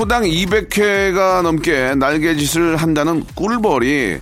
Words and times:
초당 0.00 0.22
200회가 0.22 1.42
넘게 1.42 1.94
날개짓을 1.94 2.76
한다는 2.76 3.22
꿀벌이 3.34 4.18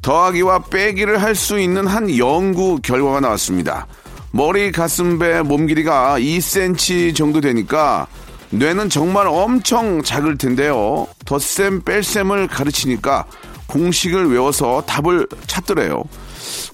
더하기와 0.00 0.60
빼기를 0.70 1.20
할 1.20 1.34
수 1.34 1.58
있는 1.58 1.88
한 1.88 2.16
연구 2.16 2.78
결과가 2.80 3.18
나왔습니다. 3.18 3.88
머리, 4.30 4.70
가슴, 4.70 5.18
배, 5.18 5.42
몸 5.42 5.66
길이가 5.66 6.16
2cm 6.20 7.16
정도 7.16 7.40
되니까 7.40 8.06
뇌는 8.50 8.88
정말 8.88 9.26
엄청 9.26 10.00
작을 10.00 10.38
텐데요. 10.38 11.08
덧셈, 11.24 11.82
뺄셈을 11.82 12.46
가르치니까 12.46 13.24
공식을 13.66 14.30
외워서 14.30 14.84
답을 14.86 15.26
찾더래요. 15.48 16.04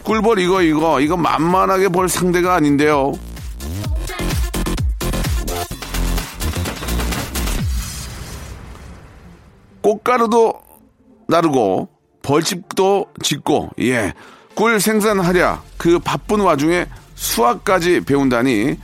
꿀벌 0.05 0.41
이거 0.41 0.61
이거 0.61 1.01
이거 1.01 1.17
만만하게 1.17 1.89
볼 1.89 2.07
상대가 2.11 2.55
아닌데요. 2.57 3.15
꽃가루도 9.83 10.55
나르고 11.29 11.89
벌집도 12.23 13.07
짓고 13.23 13.71
예. 13.81 14.13
꿀 14.55 14.81
생산하랴 14.81 15.63
그 15.79 15.99
바쁜 15.99 16.41
와중에 16.41 16.87
수학까지 17.15 18.01
배운다니 18.03 18.77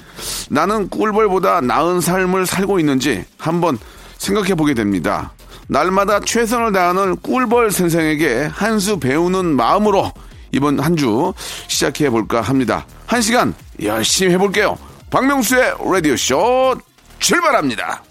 나는 0.51 0.89
꿀벌보다 0.89 1.61
나은 1.61 2.01
삶을 2.01 2.47
살고 2.47 2.79
있는지 2.81 3.25
한번 3.39 3.79
생각해 4.19 4.55
보게 4.55 4.75
됩니다. 4.75 5.33
날마다 5.69 6.21
최선을 6.21 6.73
다하는 6.73 7.17
꿀벌 7.21 7.71
선생에게 7.71 8.49
한 8.53 8.79
수 8.79 8.99
배우는 8.99 9.45
마음으로 9.57 10.11
이번 10.53 10.81
한 10.81 10.97
주 10.97 11.33
시작해 11.69 12.09
볼까 12.09 12.41
합니다. 12.41 12.87
한 13.07 13.21
시간 13.21 13.55
열심히 13.83 14.33
해볼게요. 14.33 14.79
박명수의 15.11 15.75
라디오 15.93 16.17
쇼 16.17 16.75
출발합니다. 17.19 18.03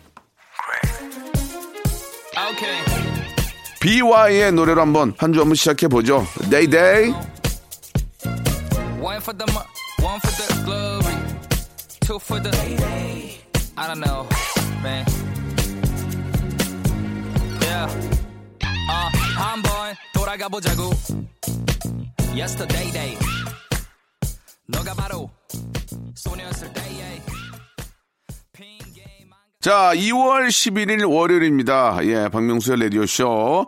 BY의 3.79 4.51
노래로 4.53 4.81
한번 4.81 5.13
한 5.17 5.33
주 5.33 5.39
한번 5.39 5.55
시작해 5.55 5.87
보죠. 5.87 6.25
데이데이. 6.49 7.13
One 8.99 9.17
for 9.21 9.37
the 9.37 9.47
one 10.03 10.19
for 10.19 10.33
the 10.35 10.65
glory, 10.65 11.15
two 12.01 12.19
for 12.19 12.41
the 12.41 12.51
I 13.79 13.87
don't 13.87 14.01
know, 14.01 14.27
man. 14.81 15.05
Yeah. 17.61 17.87
Uh, 18.89 19.09
한번 19.37 19.95
돌아가 20.13 20.49
보자고. 20.49 20.91
Yesterday 22.35 22.91
day. 22.91 23.17
너가 24.67 24.93
바로 24.95 25.29
소녀였을 26.15 26.73
때의 26.73 27.21
자, 29.67 29.91
2월 29.93 30.47
11일 30.47 31.13
월요일입니다. 31.13 31.99
예, 32.03 32.29
박명수의 32.29 32.83
라디오쇼. 32.83 33.67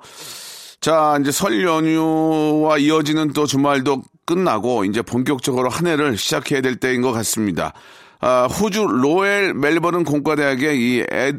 자, 0.79 1.17
이제 1.19 1.29
설 1.29 1.61
연휴와 1.61 2.77
이어지는 2.77 3.33
또 3.33 3.45
주말도 3.45 4.03
끝나고 4.25 4.85
이제 4.85 5.01
본격적으로 5.01 5.67
한 5.67 5.87
해를 5.87 6.15
시작해야 6.15 6.61
될 6.61 6.77
때인 6.77 7.01
것 7.01 7.11
같습니다. 7.11 7.73
아, 8.21 8.45
호주 8.45 8.87
로엘 8.87 9.53
멜버른 9.55 10.05
공과대학의 10.05 10.79
이 10.79 11.03
에, 11.11 11.33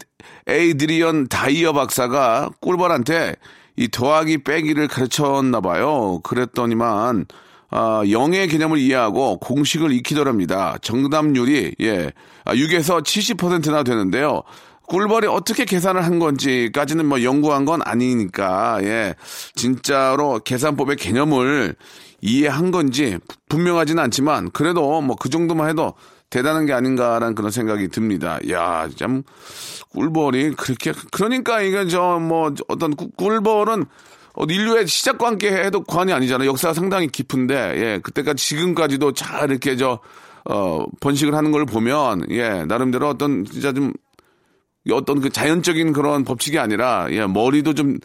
에이드리언 0.47 1.29
다이어 1.29 1.73
박사가 1.73 2.51
꿀벌한테 2.61 3.37
이 3.77 3.89
더하기 3.89 4.45
빼기를 4.45 4.89
가르쳤나 4.89 5.63
봐요. 5.63 6.21
그랬더니만 6.23 7.25
아, 7.71 8.03
영의 8.11 8.49
개념을 8.49 8.79
이해하고 8.79 9.39
공식을 9.39 9.93
익히더랍니다. 9.93 10.77
정답률이 10.83 11.77
예, 11.81 12.07
아, 12.07 12.40
6에서 12.53 13.03
70%나 13.03 13.83
되는데요. 13.83 14.43
꿀벌이 14.87 15.29
어떻게 15.29 15.65
계산을 15.65 16.05
한 16.05 16.19
건지까지는 16.19 17.07
뭐 17.07 17.23
연구한 17.23 17.65
건 17.65 17.81
아니니까 17.85 18.81
예, 18.83 19.15
진짜로 19.55 20.41
계산법의 20.45 20.97
개념을 20.97 21.77
이해한 22.21 22.71
건지 22.73 23.19
분명하지는 23.49 24.03
않지만 24.05 24.51
그래도 24.51 25.01
뭐 25.01 25.17
그 25.17 25.29
정도만 25.29 25.69
해도 25.71 25.95
대단한 26.29 26.67
게 26.67 26.73
아닌가라는 26.73 27.35
그런 27.35 27.51
생각이 27.51 27.89
듭니다. 27.89 28.39
야, 28.51 28.89
참 28.97 29.23
꿀벌이 29.93 30.53
그렇게 30.57 30.93
그러니까 31.13 31.61
이게 31.63 31.87
저 31.87 32.19
뭐 32.21 32.53
어떤 32.69 32.95
꿀- 32.97 33.11
꿀벌은 33.17 33.85
어, 34.35 34.45
인류의 34.45 34.87
시작과 34.87 35.27
함께 35.27 35.51
해도 35.53 35.83
과언이 35.83 36.13
아니잖아요. 36.13 36.49
역사가 36.51 36.73
상당히 36.73 37.09
깊은데, 37.09 37.55
예, 37.77 38.01
그때까지 38.01 38.45
지금까지도 38.47 39.13
잘 39.13 39.51
이렇게 39.51 39.77
저, 39.77 39.99
어, 40.51 40.85
번식을 40.99 41.35
하는 41.35 41.53
걸 41.53 41.65
보면, 41.65 42.27
예, 42.31 42.65
나름대로 42.65 43.09
어떤 43.09 43.45
진짜 43.45 43.73
좀, 43.73 43.93
어떤 44.91 45.21
그 45.21 45.31
자연적인 45.31 45.93
그런 45.93 46.25
법칙이 46.25 46.59
아니라, 46.59 47.07
예, 47.11 47.25
머리도 47.25 47.75
좀 47.75 47.99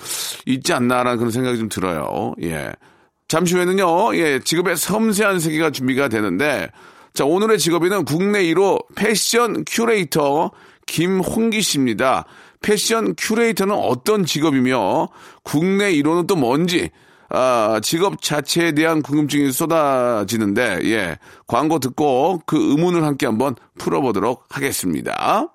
있지 0.45 0.71
않나라는 0.71 1.17
그런 1.17 1.31
생각이 1.31 1.57
좀 1.57 1.69
들어요. 1.69 2.35
예. 2.43 2.71
잠시 3.27 3.55
후에는요, 3.55 4.15
예, 4.17 4.39
직업의 4.39 4.77
섬세한 4.77 5.39
세계가 5.39 5.71
준비가 5.71 6.07
되는데, 6.07 6.69
자, 7.15 7.25
오늘의 7.25 7.57
직업인은 7.57 8.05
국내 8.05 8.43
1호 8.43 8.79
패션 8.93 9.63
큐레이터 9.65 10.51
김홍기 10.85 11.63
씨입니다. 11.63 12.25
패션 12.61 13.15
큐레이터는 13.17 13.73
어떤 13.73 14.23
직업이며, 14.23 15.09
국내 15.41 15.91
1호는 15.93 16.27
또 16.27 16.35
뭔지, 16.35 16.91
아, 17.29 17.79
직업 17.81 18.21
자체에 18.21 18.73
대한 18.73 19.01
궁금증이 19.01 19.51
쏟아지는데, 19.51 20.79
예, 20.83 21.17
광고 21.47 21.79
듣고 21.79 22.41
그 22.45 22.57
의문을 22.57 23.03
함께 23.03 23.25
한번 23.25 23.55
풀어보도록 23.77 24.45
하겠습니다. 24.49 25.54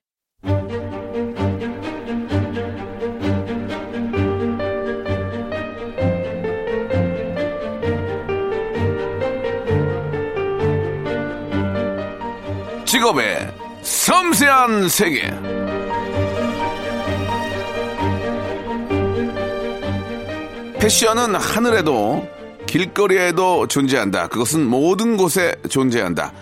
직업의 12.91 13.49
섬세한 13.83 14.89
세계. 14.89 15.21
패션은 20.77 21.35
하늘에도 21.35 22.27
길거리에도 22.67 23.65
존재한다. 23.67 24.27
그것은 24.27 24.67
모든 24.67 25.15
곳에 25.15 25.55
존재한다. 25.69 26.33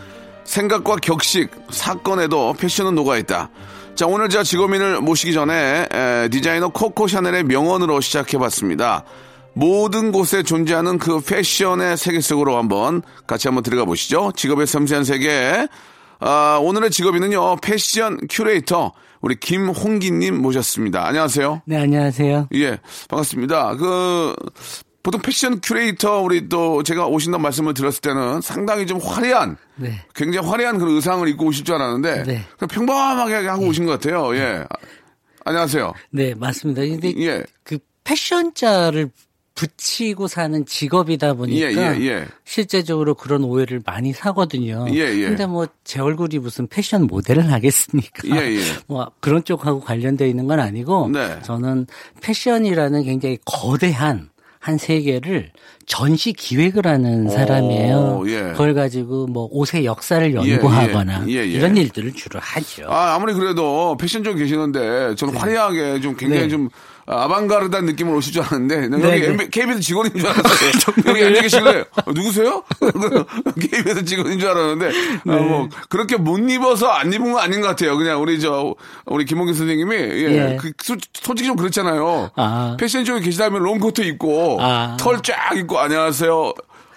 생각과 0.44 0.96
격식, 0.96 1.52
사건에도 1.70 2.54
패션은 2.54 2.96
녹아있다. 2.96 3.52
자, 3.94 4.08
오늘 4.08 4.28
제가 4.30 4.44
직업인을 4.44 5.02
모시기 5.02 5.34
전에 5.34 5.88
에, 5.94 6.30
디자이너 6.30 6.70
코코 6.70 7.08
샤넬의 7.08 7.44
명언으로 7.44 8.02
시작해봤습니다. 8.02 9.04
모든 9.54 10.12
곳에 10.12 10.42
존재하는 10.42 10.98
그 10.98 11.20
패션의 11.20 11.96
세계 11.96 12.22
속으로 12.22 12.58
한번 12.58 13.04
같이 13.28 13.48
한번 13.48 13.62
들어가 13.62 13.86
보시죠. 13.86 14.32
직업의 14.36 14.66
섬세한 14.66 15.04
세계. 15.04 15.68
아, 16.20 16.60
오늘의 16.62 16.92
직업인은요, 16.92 17.58
패션 17.58 18.20
큐레이터, 18.30 18.92
우리 19.22 19.36
김홍기님 19.36 20.42
모셨습니다. 20.42 21.06
안녕하세요. 21.08 21.62
네, 21.66 21.78
안녕하세요. 21.78 22.50
예, 22.56 22.78
반갑습니다. 23.08 23.76
그, 23.78 24.36
보통 25.02 25.22
패션 25.22 25.62
큐레이터, 25.62 26.22
우리 26.22 26.50
또 26.50 26.84
제가 26.84 27.08
오신다는 27.08 27.42
말씀을 27.42 27.74
들었을 27.74 28.02
때는 28.02 28.42
상당히 28.42 28.86
좀 28.86 29.00
화려한, 29.00 29.56
네. 29.78 30.02
굉장히 30.14 30.46
화려한 30.46 30.78
그런 30.78 30.96
의상을 30.96 31.26
입고 31.30 31.46
오실 31.46 31.64
줄 31.64 31.76
알았는데, 31.76 32.24
네. 32.24 32.46
평범하게 32.70 33.48
하고 33.48 33.66
오신 33.68 33.86
것 33.86 33.94
같아요. 33.94 34.36
예. 34.36 34.66
아, 34.70 34.76
안녕하세요. 35.46 35.94
네, 36.12 36.34
맞습니다. 36.36 36.82
근데 36.82 37.14
예. 37.18 37.44
그 37.64 37.80
패션자를 38.04 39.10
붙이고 39.60 40.28
사는 40.28 40.66
직업이다 40.66 41.34
보니까 41.34 41.72
예, 41.72 41.76
예, 41.76 42.08
예. 42.08 42.26
실제적으로 42.46 43.14
그런 43.14 43.44
오해를 43.44 43.82
많이 43.86 44.14
사거든요. 44.14 44.86
예, 44.92 45.00
예. 45.00 45.26
근데 45.26 45.46
뭐 45.46 45.68
제 45.90 46.00
얼굴이 46.00 46.38
무슨 46.38 46.68
패션 46.68 47.08
모델을 47.08 47.52
하겠습니까? 47.52 48.28
예, 48.28 48.58
예. 48.58 48.62
뭐 48.86 49.12
그런 49.20 49.44
쪽하고 49.44 49.80
관련되어 49.82 50.28
있는 50.28 50.46
건 50.46 50.60
아니고 50.60 51.10
네. 51.10 51.40
저는 51.42 51.88
패션이라는 52.22 53.04
굉장히 53.06 53.40
거대한 53.44 54.30
한 54.60 54.78
세계를 54.78 55.52
전시 55.94 56.34
기획을 56.34 56.86
하는 56.86 57.28
사람이에요. 57.30 58.24
예. 58.28 58.42
그걸 58.52 58.76
가지고 58.76 59.26
뭐 59.26 59.50
옷의 59.52 59.86
역사를 59.86 60.34
연구하거나 60.36 61.24
예, 61.28 61.32
예, 61.34 61.38
예. 61.40 61.46
이런 61.46 61.76
일들을 61.76 62.14
주로 62.14 62.40
하죠. 62.40 62.84
아, 62.88 63.16
아무리 63.16 63.34
그래도 63.34 63.98
패션 64.00 64.24
쪽 64.24 64.36
계시는데 64.36 65.16
저는 65.16 65.36
화려하게 65.36 66.00
좀 66.00 66.16
굉장히 66.16 66.44
네. 66.44 66.48
좀 66.48 66.70
아방가르다는 67.12 67.88
느낌으로 67.88 68.18
오실 68.18 68.34
줄 68.34 68.44
알았는데 68.44 68.88
난 68.90 69.02
네, 69.02 69.08
여기 69.14 69.22
네. 69.22 69.28
MB 69.30 69.50
KBS 69.50 69.80
직원인 69.80 70.14
줄 70.14 70.28
알았어요. 70.30 70.72
여기 71.08 71.24
앉아 71.24 71.42
계시길래 71.42 71.80
어, 72.06 72.12
누구세요? 72.14 72.64
KBS 73.60 74.06
직원인 74.06 74.38
줄 74.40 74.48
알았는데 74.48 74.86
아, 75.26 75.36
네. 75.36 75.42
뭐 75.42 75.70
그렇게 75.90 76.18
못 76.18 76.38
입어서 76.38 76.88
안 76.90 77.12
입은 77.12 77.32
건 77.34 77.42
아닌 77.42 77.62
것 77.62 77.68
같아요. 77.70 77.98
그냥 77.98 78.22
우리 78.22 78.40
저 78.40 78.76
우리 79.08 79.26
김홍기 79.26 79.56
선생님이 79.56 79.96
예, 79.96 80.52
예. 80.52 80.58
그, 80.60 80.72
소- 80.84 80.98
솔직히 81.14 81.48
좀 81.48 81.56
그렇잖아요. 81.56 82.30
아. 82.36 82.78
패션 82.80 83.04
쪽에 83.04 83.22
계시다면 83.22 83.64
롱코트 83.64 84.02
입고 84.02 84.60
아. 84.62 84.96
털쫙 85.00 85.58
입고 85.58 85.79
안녕하세요. 85.80 86.54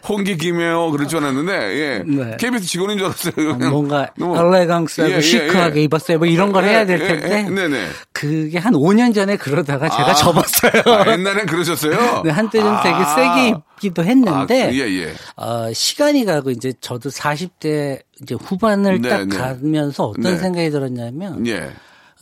홍기 0.09 0.37
김해요. 0.37 0.91
그럴 0.91 1.07
줄 1.07 1.21
알았는데, 1.21 1.53
예. 1.53 2.03
네. 2.05 2.37
KBS 2.37 2.67
직원인 2.67 2.99
줄 2.99 3.07
알았어요. 3.07 3.35
그냥 3.35 3.71
뭔가 3.71 4.09
엘레강스하고 4.21 5.13
예, 5.13 5.17
예, 5.17 5.21
시크하게 5.21 5.79
예. 5.81 5.85
입었어요. 5.85 6.19
뭐 6.19 6.27
이런 6.27 6.51
걸 6.51 6.65
예, 6.65 6.71
해야 6.71 6.87
될 6.87 7.01
예, 7.01 7.07
텐데 7.07 7.45
예, 7.47 7.49
네네. 7.49 7.87
그게 8.13 8.59
한 8.59 8.73
5년 8.73 9.15
전에 9.15 9.37
그러다가 9.37 9.89
제가 9.89 10.11
아. 10.11 10.15
접었어요. 10.15 10.83
아, 10.87 11.13
옛날엔 11.13 11.47
그러셨어요? 11.47 12.23
네, 12.25 12.31
한때 12.31 12.59
좀 12.61 12.77
되게 12.83 12.97
아. 12.97 13.15
세게 13.15 13.49
입기도 13.77 14.03
했는데 14.03 14.65
아, 14.65 14.73
예, 14.73 14.79
예. 14.79 15.15
어, 15.37 15.73
시간이 15.73 16.25
가고 16.25 16.51
이제 16.51 16.73
저도 16.81 17.09
40대 17.09 18.01
이제 18.21 18.35
후반을 18.35 19.03
네, 19.03 19.09
딱 19.09 19.29
네. 19.29 19.37
가면서 19.37 20.07
어떤 20.07 20.35
네. 20.35 20.37
생각이 20.37 20.71
들었냐면 20.71 21.47
예. 21.47 21.71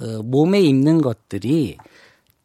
어, 0.01 0.23
몸에 0.23 0.61
입는 0.61 1.01
것들이 1.01 1.79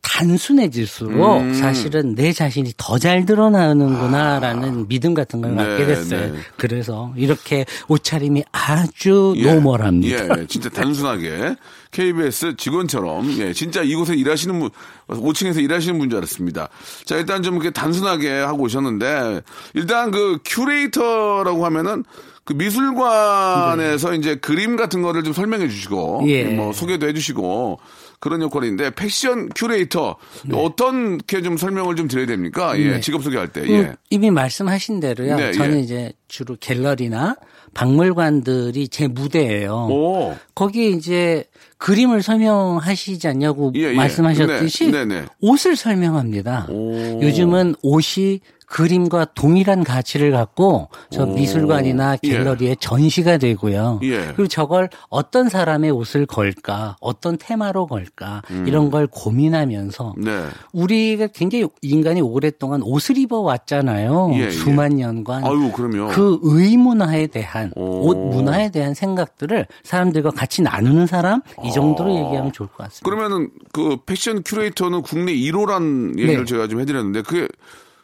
단순해질수록 0.06 1.42
음. 1.42 1.54
사실은 1.54 2.16
내 2.16 2.32
자신이 2.32 2.74
더 2.78 2.96
잘 3.00 3.26
드러나는구나라는 3.26 4.88
믿음 4.88 5.14
같은 5.14 5.42
걸 5.42 5.56
네, 5.56 5.64
갖게 5.64 5.86
됐어요. 5.86 6.32
네. 6.34 6.40
그래서 6.58 7.14
이렇게 7.18 7.66
옷차림이 7.88 8.44
아주 8.52 9.34
예. 9.38 9.54
normal합니다. 9.54 10.38
예, 10.38 10.42
예. 10.42 10.48
진짜 10.48 10.70
단순하게 10.70 11.56
KBS 11.92 12.56
직원처럼 12.58 13.32
예, 13.40 13.54
진짜 13.54 13.82
이곳에 13.82 14.16
일하시는 14.16 14.58
분 14.60 14.70
5층에서 15.08 15.62
일하시는 15.62 15.98
분 16.00 16.10
줄 16.10 16.18
알았습니다. 16.18 16.70
자, 17.06 17.16
일단 17.18 17.42
좀 17.44 17.56
이렇게 17.56 17.72
단순하게 17.72 18.30
하고 18.32 18.64
오셨는데 18.64 19.42
일단 19.74 20.12
그 20.12 20.40
큐레이터라고 20.46 21.66
하면은 21.66 22.04
그 22.44 22.54
미술관에서 22.54 24.14
이제 24.14 24.36
그림 24.36 24.76
같은 24.76 25.02
거를 25.02 25.24
좀 25.24 25.34
설명해 25.34 25.68
주시고 25.68 26.26
예. 26.28 26.44
뭐 26.46 26.72
소개도 26.74 27.08
해 27.08 27.14
주시고 27.14 27.80
그런 28.26 28.42
역할인데 28.42 28.90
패션 28.90 29.50
큐레이터 29.50 30.16
네. 30.46 30.58
어떻게 30.58 31.44
좀 31.44 31.58
설명을 31.58 31.96
좀 31.96 32.08
드려야 32.08 32.26
됩니까? 32.26 32.74
예, 32.80 33.00
직업 33.00 33.22
소개할 33.22 33.50
때. 33.50 33.62
음, 33.62 33.70
예. 33.70 33.94
이미 34.10 34.32
말씀하신 34.32 35.00
대로요. 35.00 35.36
네, 35.36 35.52
저는 35.52 35.78
예. 35.78 35.80
이제 35.82 36.14
주로 36.28 36.58
갤러리나 36.60 37.36
박물관들이 37.76 38.88
제 38.88 39.08
무대예요. 39.08 39.88
오. 39.92 40.36
거기에 40.56 40.88
이제 40.88 41.44
그림을 41.78 42.24
설명하시지 42.24 43.28
않냐고 43.28 43.72
예, 43.76 43.92
예. 43.92 43.94
말씀하셨듯이 43.94 44.92
네, 44.92 45.06
네, 45.06 45.22
네. 45.22 45.26
옷을 45.42 45.76
설명합니다. 45.76 46.66
오. 46.72 47.22
요즘은 47.22 47.76
옷이 47.84 48.40
그림과 48.66 49.26
동일한 49.36 49.84
가치를 49.84 50.32
갖고 50.32 50.90
저 51.10 51.24
오. 51.24 51.28
미술관이나 51.28 52.18
예. 52.24 52.30
갤러리에 52.30 52.76
전시가 52.80 53.38
되고요. 53.38 54.00
예. 54.04 54.26
그리고 54.28 54.48
저걸 54.48 54.90
어떤 55.10 55.50
사람의 55.50 55.92
옷을 55.92 56.26
걸까, 56.26 56.96
어떤 57.00 57.38
테마로 57.38 57.88
걸까 57.88 58.42
음. 58.52 58.66
이런 58.68 58.90
걸 58.90 59.08
고민하면서 59.08 60.16
네. 60.18 60.46
우리가 60.74 61.28
굉장히 61.28 61.68
인간이 61.82 62.22
오랫동안 62.22 62.82
옷을 62.84 63.18
입어 63.18 63.40
왔잖아요. 63.40 64.32
예, 64.34 64.40
예. 64.46 64.52
수만 64.52 64.96
년간. 64.96 65.46
아유, 65.46 65.72
그럼요. 65.72 66.10
그 66.12 66.40
의문화에 66.42 67.28
대한 67.28 67.72
오. 67.76 68.08
옷 68.08 68.18
문화에 68.18 68.72
대한 68.72 68.94
생각들을 68.94 69.68
사람들과 69.84 70.32
같이 70.32 70.62
나누는 70.62 71.08
사람 71.08 71.42
이 71.64 71.72
정도로 71.72 72.12
얘기하면 72.12 72.52
좋을 72.52 72.70
것 72.70 72.78
같습니다. 72.78 73.04
그러면은 73.04 73.50
그 73.72 73.98
패션 74.06 74.44
큐레이터는 74.44 75.02
국내 75.02 75.34
1호란 75.34 76.18
얘기를 76.18 76.40
네. 76.40 76.46
제가 76.46 76.68
좀 76.68 76.80
해드렸는데 76.80 77.22
그게 77.22 77.48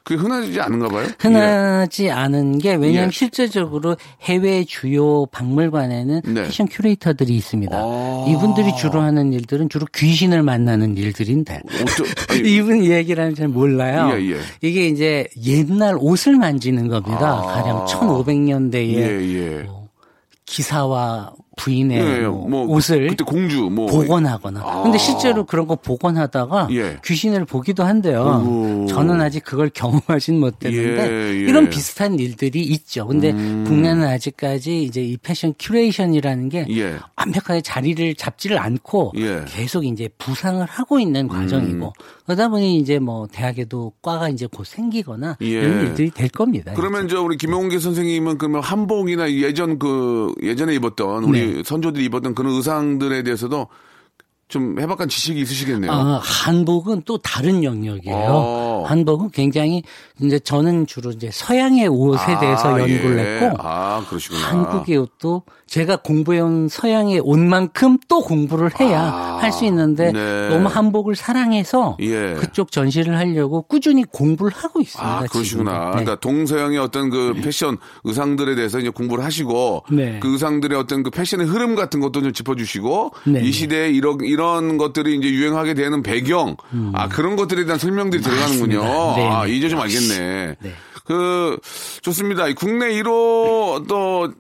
그게 0.04 0.20
흔하지 0.20 0.60
않은가 0.60 0.88
봐요? 0.88 1.08
흔하지 1.20 2.10
않은 2.10 2.58
게 2.58 2.76
왜냐하면 2.76 3.08
예. 3.08 3.12
실제적으로 3.12 3.98
해외 4.22 4.64
주요 4.64 5.26
박물관에는 5.28 6.22
네. 6.26 6.44
패션 6.44 6.68
큐레이터들이 6.68 7.36
있습니다. 7.36 7.78
아. 7.78 8.26
이분들이 8.28 8.76
주로 8.78 9.02
하는 9.02 9.32
일들은 9.32 9.70
주로 9.70 9.86
귀신을 9.94 10.42
만나는 10.42 10.98
일들인데 10.98 11.62
예. 11.72 11.82
어쩌, 11.82 12.04
이분 12.44 12.84
얘기라는 12.84 13.36
잘 13.36 13.48
몰라요. 13.48 14.18
예, 14.18 14.32
예. 14.32 14.38
이게 14.62 14.88
이제 14.88 15.28
옛날 15.46 15.96
옷을 16.00 16.36
만지는 16.36 16.88
겁니다. 16.88 17.40
아. 17.40 17.42
가령 17.54 17.86
1500년대에 17.86 18.94
예, 18.96 19.36
예. 19.36 19.68
기사와 20.46 21.34
부인의 21.58 21.98
예, 22.00 22.28
뭐 22.28 22.48
뭐 22.52 22.66
옷을 22.76 23.08
그때 23.08 23.24
공주 23.24 23.70
뭐 23.72 23.88
복원하거나. 23.88 24.62
아. 24.62 24.84
근데 24.84 24.98
실제로 24.98 25.46
그런 25.46 25.68
거 25.68 25.76
복원하다가 25.76 26.68
예. 26.72 26.98
귀신을 27.04 27.46
보기도 27.46 27.84
한대요. 27.84 28.22
어구. 28.22 28.88
저는 28.90 29.22
아직 29.22 29.44
그걸 29.44 29.70
경험하진 29.74 30.40
못했는데 30.40 31.10
예, 31.10 31.34
예. 31.34 31.40
이런 31.40 31.70
비슷한 31.70 32.20
일들이 32.20 32.62
있죠. 32.62 33.08
근데 33.08 33.32
음. 33.32 33.64
국내는 33.66 34.06
아직까지 34.08 34.84
이제 34.84 35.02
이 35.02 35.18
패션 35.18 35.54
curation이라는 35.60 36.50
게 36.50 36.66
예. 36.72 36.98
완벽하게 37.16 37.62
자리를 37.62 38.16
잡지를 38.16 38.60
않고 38.60 39.14
예. 39.18 39.28
음. 39.28 39.46
계속 39.48 39.86
이제 39.86 40.10
부상을 40.18 40.66
하고 40.66 41.00
있는 41.00 41.28
과정이고 41.28 41.94
그러다 42.26 42.50
보니 42.50 42.78
이제 42.78 43.00
뭐 43.00 43.28
대학에도 43.32 43.94
과가 44.02 44.30
이제 44.30 44.48
곧 44.52 44.66
생기거나 44.66 45.38
예. 45.42 45.48
이런 45.48 45.82
일들이 45.82 46.10
될 46.12 46.30
겁니다. 46.30 46.74
그러면 46.76 47.08
저 47.08 47.22
우리 47.22 47.38
김용기 47.38 47.80
선생님은 47.80 48.38
그러면 48.38 48.62
한복이나 48.62 49.32
예전 49.32 49.80
그 49.80 50.34
예전에 50.44 50.76
입었던 50.76 51.24
우리 51.24 51.41
네. 51.46 51.64
선조들이 51.64 52.06
입었던 52.06 52.36
그런 52.36 52.54
의상들에 52.54 53.24
대해서도 53.24 53.68
좀 54.48 54.80
해박한 54.80 55.08
지식이 55.08 55.40
있으시겠네요. 55.40 55.92
아, 55.92 56.22
한복은 56.22 57.04
또 57.06 57.18
다른 57.20 57.64
영역이에요. 57.64 58.16
어. 58.82 58.86
한복은 58.86 59.32
굉장히 59.32 59.84
이제 60.22 60.40
저는 60.40 60.88
주로 60.88 61.12
이제 61.12 61.30
서양의 61.32 61.88
옷에 61.88 62.40
대해서 62.40 62.76
아, 62.76 62.80
연구를 62.80 63.18
예. 63.18 63.46
했고 63.46 63.58
아 63.60 64.04
그러시구나. 64.08 64.48
한국의 64.48 64.98
옷도 64.98 65.44
제가 65.68 65.98
공부해온 65.98 66.68
서양의 66.68 67.22
옷만큼 67.24 67.98
또 68.08 68.22
공부를 68.22 68.72
해야 68.80 69.02
아, 69.02 69.38
할수 69.42 69.66
있는데 69.66 70.12
네. 70.12 70.50
너무 70.50 70.68
한복을 70.68 71.16
사랑해서 71.16 71.98
예. 72.02 72.36
그쪽 72.38 72.72
전시를 72.72 73.18
하려고 73.18 73.62
꾸준히 73.62 74.04
공부를 74.04 74.52
하고 74.54 74.82
있습니다. 74.82 75.10
아, 75.10 75.24
그러시구나. 75.32 75.72
지금도. 75.72 75.72
네. 75.72 75.92
그러니까 75.92 76.16
동서양의 76.20 76.78
어떤 76.78 77.10
그 77.10 77.34
패션 77.42 77.78
의상들에 78.04 78.56
대해서 78.56 78.80
이제 78.80 78.90
공부를 78.90 79.24
하시고 79.24 79.86
네. 79.92 80.20
그 80.20 80.34
의상들의 80.34 80.78
어떤 80.78 81.04
그 81.04 81.10
패션의 81.10 81.48
흐름 81.48 81.76
같은 81.76 82.00
것도 82.00 82.22
좀 82.22 82.34
짚어주시고 82.34 83.12
네. 83.28 83.42
이 83.42 83.52
시대에 83.52 83.90
이런 83.92 84.18
이런 84.22 84.78
것들이 84.78 85.16
이제 85.16 85.30
유행하게 85.30 85.74
되는 85.74 86.04
배경 86.04 86.58
아 86.94 87.08
그런 87.08 87.36
것들에 87.36 87.66
대한 87.66 87.80
설명들이 87.80 88.22
들어가는군요. 88.22 88.71
음. 88.76 88.82
맞습니다. 88.82 89.16
네, 89.18 89.28
아 89.36 89.46
네. 89.46 89.52
이제 89.52 89.70
좀 89.70 89.80
알겠네. 89.80 90.56
네. 90.60 90.74
그 91.06 91.58
좋습니다. 92.02 92.48
이 92.48 92.54
국내 92.54 92.90
1호 93.02 93.88
또 93.88 94.32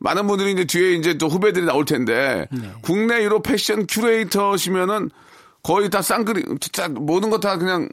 많은 0.00 0.26
분들이 0.26 0.52
이제 0.52 0.64
뒤에 0.64 0.92
이제 0.92 1.14
또 1.18 1.28
후배들이 1.28 1.64
나올 1.64 1.84
텐데 1.84 2.46
네. 2.50 2.70
국내 2.82 3.20
1호 3.26 3.42
패션 3.42 3.86
큐레이터시면은 3.86 5.10
거의 5.62 5.90
다 5.90 6.02
쌍그리 6.02 6.44
진짜 6.60 6.88
모든 6.88 7.30
거 7.30 7.38
다 7.38 7.56
그냥 7.58 7.88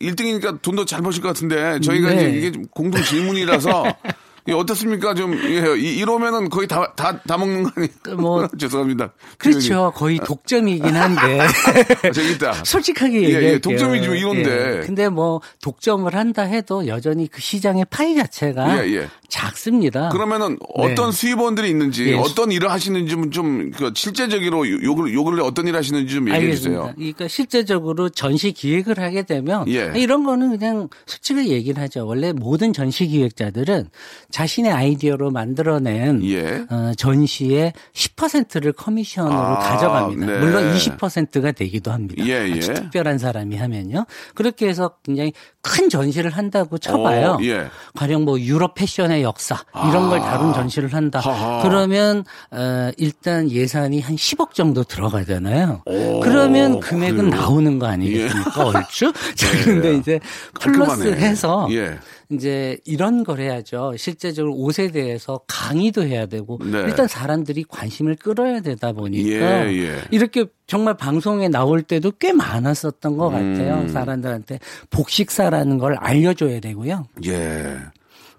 1등이니까 0.00 0.62
돈도 0.62 0.84
잘 0.86 1.02
버실 1.02 1.22
것 1.22 1.28
같은데 1.28 1.78
저희가 1.80 2.08
네. 2.10 2.14
이제 2.16 2.38
이게 2.38 2.52
좀 2.52 2.64
공동 2.70 3.02
질문이라서 3.02 3.84
이게 3.86 4.14
어떻습니까? 4.52 5.14
좀 5.14 5.34
예, 5.34 5.74
이- 5.78 5.96
이러면은 5.96 6.50
거의 6.50 6.68
다 6.68 6.92
다 6.94 7.18
다 7.26 7.38
먹는 7.38 7.62
거 7.62 7.70
아니에요? 7.76 8.16
뭐, 8.20 8.46
죄송합니다. 8.58 9.12
그렇죠. 9.38 9.92
거의 9.94 10.18
독점이긴 10.18 10.94
한데. 10.94 11.40
아, 11.40 12.10
저기 12.12 12.32
있다. 12.32 12.52
솔직하게 12.64 13.14
예, 13.14 13.18
예, 13.22 13.24
얘기할게요. 13.34 13.58
독점이지 13.60 14.06
뭐 14.08 14.16
이건데. 14.16 14.80
예. 14.82 14.86
근데 14.86 15.08
뭐 15.08 15.40
독점을 15.62 16.14
한다 16.14 16.42
해도 16.42 16.86
여전히 16.86 17.26
그 17.28 17.40
시장의 17.40 17.86
파이 17.88 18.14
자체가 18.14 18.86
예, 18.86 18.92
예. 18.96 19.08
작습니다. 19.28 20.10
그러면은 20.10 20.58
어떤 20.74 21.10
네. 21.10 21.16
수입원들이 21.16 21.68
있는지 21.70 22.08
예. 22.10 22.14
어떤 22.14 22.52
일을 22.52 22.70
하시는지 22.70 23.14
좀그 23.30 23.92
실제적으로 23.94 24.68
요- 24.70 24.78
요걸 24.82 25.14
요걸 25.14 25.40
어떤 25.40 25.66
일 25.66 25.74
하시는지 25.76 26.14
좀 26.14 26.28
얘기해 26.28 26.36
알겠습니다. 26.44 26.80
주세요. 26.82 26.94
그러니까 26.96 27.28
실제적으로 27.28 28.08
전시 28.10 28.52
기획을 28.52 28.98
하게 29.00 29.22
되면 29.22 29.66
예. 29.68 29.92
이런 29.96 30.24
거는 30.24 30.58
그냥 30.58 30.88
솔직히 31.06 31.48
얘기를 31.50 31.82
하죠. 31.82 32.06
원래 32.06 32.32
모든 32.32 32.72
전시 32.72 33.06
기획자들은 33.06 33.88
자신의 34.34 34.72
아이디어로 34.72 35.30
만들어낸 35.30 36.20
예. 36.24 36.66
어, 36.68 36.92
전시의 36.96 37.72
10%를 37.92 38.72
커미션으로 38.72 39.32
아, 39.32 39.58
가져갑니다. 39.60 40.26
네. 40.26 40.38
물론 40.40 40.74
20%가 40.74 41.52
되기도 41.52 41.92
합니다. 41.92 42.26
예, 42.26 42.50
아주 42.50 42.70
예. 42.70 42.74
특별한 42.74 43.18
사람이 43.18 43.56
하면요. 43.56 44.06
그렇게 44.34 44.66
해서 44.66 44.96
굉장히 45.04 45.32
큰 45.62 45.88
전시를 45.88 46.32
한다고 46.32 46.78
쳐봐요. 46.78 47.38
어, 47.38 47.38
예. 47.44 47.68
가령 47.94 48.24
뭐 48.24 48.40
유럽 48.40 48.74
패션의 48.74 49.22
역사 49.22 49.56
이런 49.88 50.08
걸 50.08 50.18
다룬 50.18 50.52
전시를 50.52 50.92
한다. 50.92 51.22
아. 51.24 51.30
하하. 51.30 51.62
그러면 51.62 52.24
어, 52.50 52.90
일단 52.96 53.48
예산이 53.48 54.00
한 54.00 54.16
10억 54.16 54.52
정도 54.54 54.82
들어가잖아요. 54.82 55.82
그러면 56.24 56.80
금액은 56.80 57.30
그래요? 57.30 57.40
나오는 57.40 57.78
거 57.78 57.86
아니겠습니까? 57.86 58.66
얼추? 58.66 59.12
자, 59.36 59.64
근데 59.64 59.94
이제 59.94 60.18
플러스. 60.58 61.06
해서 61.06 61.68
예. 61.70 61.96
이제 62.30 62.78
이런 62.84 63.22
걸 63.24 63.40
해야죠. 63.40 63.94
실제적으로 63.96 64.54
옷에 64.54 64.90
대해서 64.90 65.40
강의도 65.46 66.02
해야 66.04 66.26
되고 66.26 66.58
네. 66.64 66.78
일단 66.86 67.06
사람들이 67.06 67.64
관심을 67.68 68.16
끌어야 68.16 68.60
되다 68.60 68.92
보니까 68.92 69.66
예, 69.66 69.72
예. 69.76 69.98
이렇게 70.10 70.46
정말 70.66 70.96
방송에 70.96 71.48
나올 71.48 71.82
때도 71.82 72.12
꽤 72.18 72.32
많았었던 72.32 73.16
것 73.16 73.28
음. 73.28 73.32
같아요. 73.54 73.88
사람들한테 73.88 74.58
복식사라는 74.90 75.78
걸 75.78 75.94
알려줘야 75.98 76.60
되고요. 76.60 77.06
예. 77.26 77.76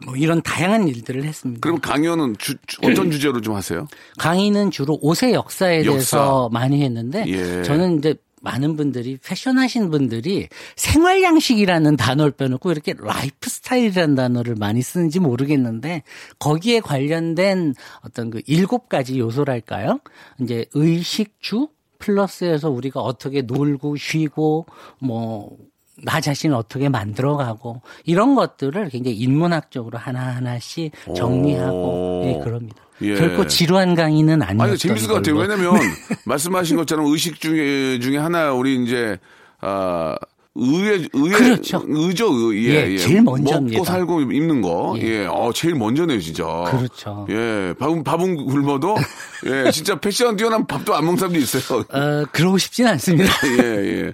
뭐 0.06 0.16
이런 0.18 0.42
다양한 0.42 0.88
일들을 0.90 1.24
했습니다. 1.24 1.62
그럼 1.62 1.80
강연은 1.80 2.36
주, 2.38 2.56
주- 2.68 2.80
어떤 2.84 3.10
주제로 3.12 3.40
좀 3.40 3.56
하세요? 3.56 3.88
강의는 4.18 4.70
주로 4.72 5.00
옷의 5.02 5.34
역사에 5.34 5.84
대해서 5.84 6.50
많이 6.52 6.84
했는데 6.84 7.24
예. 7.28 7.64
저는 7.64 8.00
이제 8.00 8.16
많은 8.46 8.78
분들이 8.78 9.18
패션 9.18 9.58
하신 9.58 9.90
분들이 9.90 10.48
생활 10.76 11.24
양식이라는 11.24 11.98
단어를 11.98 12.32
빼놓고 12.32 12.72
이렇게 12.72 12.94
라이프 12.98 13.50
스타일이라는 13.50 14.16
단어를 14.16 14.56
많이 14.56 14.82
쓰는지 14.82 15.20
모르겠는데 15.20 16.04
거기에 16.40 16.80
관련된 16.80 17.74
어떤 18.02 18.30
그 18.30 18.42
일곱 18.46 18.88
가지 18.88 19.20
요소랄까요? 19.20 20.00
이제 20.40 20.66
의식주 20.74 21.70
플러스해서 21.98 22.70
우리가 22.70 23.02
어떻게 23.02 23.42
놀고 23.42 23.96
쉬고 23.96 24.68
뭐 25.00 25.58
나 26.04 26.20
자신을 26.20 26.56
어떻게 26.56 26.90
만들어가고 26.90 27.82
이런 28.04 28.36
것들을 28.36 28.90
굉장히 28.90 29.18
인문학적으로 29.18 29.98
하나하나씩 29.98 30.92
정리하고 31.16 32.22
오. 32.22 32.24
예, 32.26 32.44
그럽니다. 32.44 32.82
예. 33.02 33.16
결코 33.16 33.46
지루한 33.48 33.96
강의는 33.96 34.42
아니었던 34.42 34.70
아니, 34.70 34.78
재밌을 34.78 35.08
것 35.08 35.16
같아요. 35.16 35.36
왜냐면, 35.36 35.74
말씀하신 36.26 36.78
것처럼 36.78 37.06
의식 37.08 37.40
중에, 37.42 38.00
중에 38.00 38.18
하나, 38.18 38.54
우리 38.54 38.82
이제, 38.84 39.18
아, 39.60 40.16
의의, 40.56 41.10
의의. 41.12 41.32
그렇죠. 41.34 41.84
의죠, 41.86 42.28
의. 42.52 42.66
예, 42.66 42.88
예, 42.88 42.92
예. 42.94 42.98
제일 42.98 43.22
먼저입니다. 43.22 43.78
먹고 43.78 43.86
살고 43.86 44.22
입는 44.22 44.62
거. 44.62 44.96
예. 45.00 45.04
예. 45.04 45.26
어, 45.26 45.52
제일 45.54 45.76
먼저네요, 45.76 46.20
진짜. 46.22 46.46
그렇죠. 46.72 47.28
예. 47.30 47.74
밥은, 47.78 48.04
밥은 48.06 48.46
굶어도, 48.46 48.96
예. 49.48 49.70
진짜 49.72 50.00
패션 50.00 50.38
뛰어난 50.38 50.66
밥도 50.66 50.96
안 50.96 51.04
먹는 51.04 51.18
사람도 51.20 51.38
있어요. 51.40 51.80
어, 51.90 52.26
그러고 52.32 52.58
싶진 52.58 52.88
않습니다. 52.88 53.32
예, 53.62 53.64
예. 53.64 54.14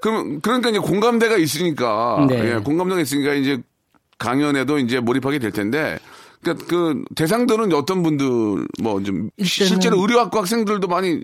그럼, 0.00 0.40
그러니까 0.40 0.70
이제 0.70 0.78
공감대가 0.78 1.36
있으니까, 1.36 2.24
네. 2.28 2.54
예, 2.54 2.58
공감대가 2.58 3.00
있으니까 3.00 3.34
이제 3.34 3.58
강연에도 4.18 4.78
이제 4.78 5.00
몰입하게 5.00 5.40
될 5.40 5.50
텐데, 5.50 5.98
그러니까 6.42 6.66
그 6.66 7.04
대상들은 7.14 7.72
어떤 7.74 8.02
분들 8.02 8.66
뭐 8.82 9.00
좀 9.02 9.30
실제로 9.42 10.00
의료학과 10.00 10.40
학생들도 10.40 10.86
많이 10.88 11.22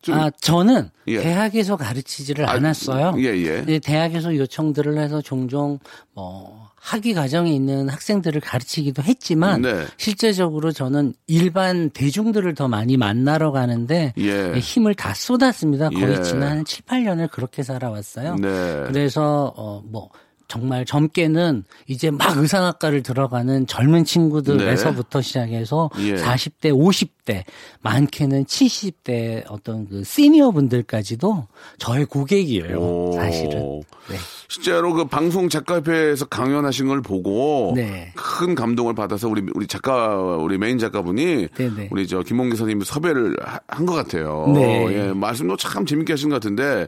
좀 0.00 0.14
아, 0.14 0.30
저는 0.30 0.90
예. 1.08 1.20
대학에서 1.20 1.76
가르치지를 1.76 2.48
아, 2.48 2.52
않았어요. 2.52 3.14
예, 3.18 3.24
예. 3.36 3.62
네, 3.62 3.78
대학에서 3.78 4.36
요청들을 4.36 4.98
해서 4.98 5.20
종종 5.20 5.78
뭐 6.14 6.70
학위 6.74 7.14
과정에 7.14 7.52
있는 7.52 7.88
학생들을 7.88 8.40
가르치기도 8.40 9.02
했지만 9.02 9.62
네. 9.62 9.84
실제적으로 9.96 10.72
저는 10.72 11.14
일반 11.28 11.90
대중들을 11.90 12.54
더 12.54 12.66
많이 12.66 12.96
만나러 12.96 13.52
가는데 13.52 14.14
예. 14.18 14.52
힘을 14.58 14.94
다 14.94 15.14
쏟았습니다. 15.14 15.90
거의 15.90 16.16
예. 16.18 16.22
지난 16.22 16.64
7, 16.64 16.84
8년을 16.84 17.30
그렇게 17.30 17.62
살아왔어요. 17.62 18.34
네. 18.36 18.82
그래서 18.88 19.52
어뭐 19.56 20.10
정말 20.52 20.84
젊게는 20.84 21.64
이제 21.86 22.10
막 22.10 22.36
의상학과를 22.36 23.02
들어가는 23.02 23.66
젊은 23.66 24.04
친구들에서부터 24.04 25.22
시작해서 25.22 25.88
네. 25.96 26.08
예. 26.10 26.16
40대, 26.16 26.74
50대, 26.74 27.44
많게는 27.80 28.44
70대 28.44 29.44
어떤 29.48 29.88
그 29.88 30.04
시니어 30.04 30.50
분들까지도 30.50 31.46
저의 31.78 32.04
고객이에요. 32.04 32.78
오. 32.78 33.12
사실은. 33.14 33.80
네. 34.10 34.16
실제로 34.52 34.92
그 34.92 35.06
방송 35.06 35.48
작가협회에서 35.48 36.26
강연하신 36.26 36.86
걸 36.88 37.00
보고 37.00 37.72
네. 37.74 38.12
큰 38.14 38.54
감동을 38.54 38.94
받아서 38.94 39.26
우리 39.26 39.42
우리 39.54 39.66
작가 39.66 40.14
우리 40.18 40.58
메인 40.58 40.76
작가분이 40.78 41.48
네네. 41.54 41.88
우리 41.90 42.06
저 42.06 42.20
김홍기 42.20 42.56
선생님이 42.56 42.84
섭외를 42.84 43.34
한 43.66 43.86
것 43.86 43.94
같아요. 43.94 44.52
네. 44.54 44.86
예, 45.08 45.12
말씀도 45.14 45.56
참 45.56 45.86
재밌게 45.86 46.12
하신 46.12 46.28
것 46.28 46.36
같은데 46.36 46.86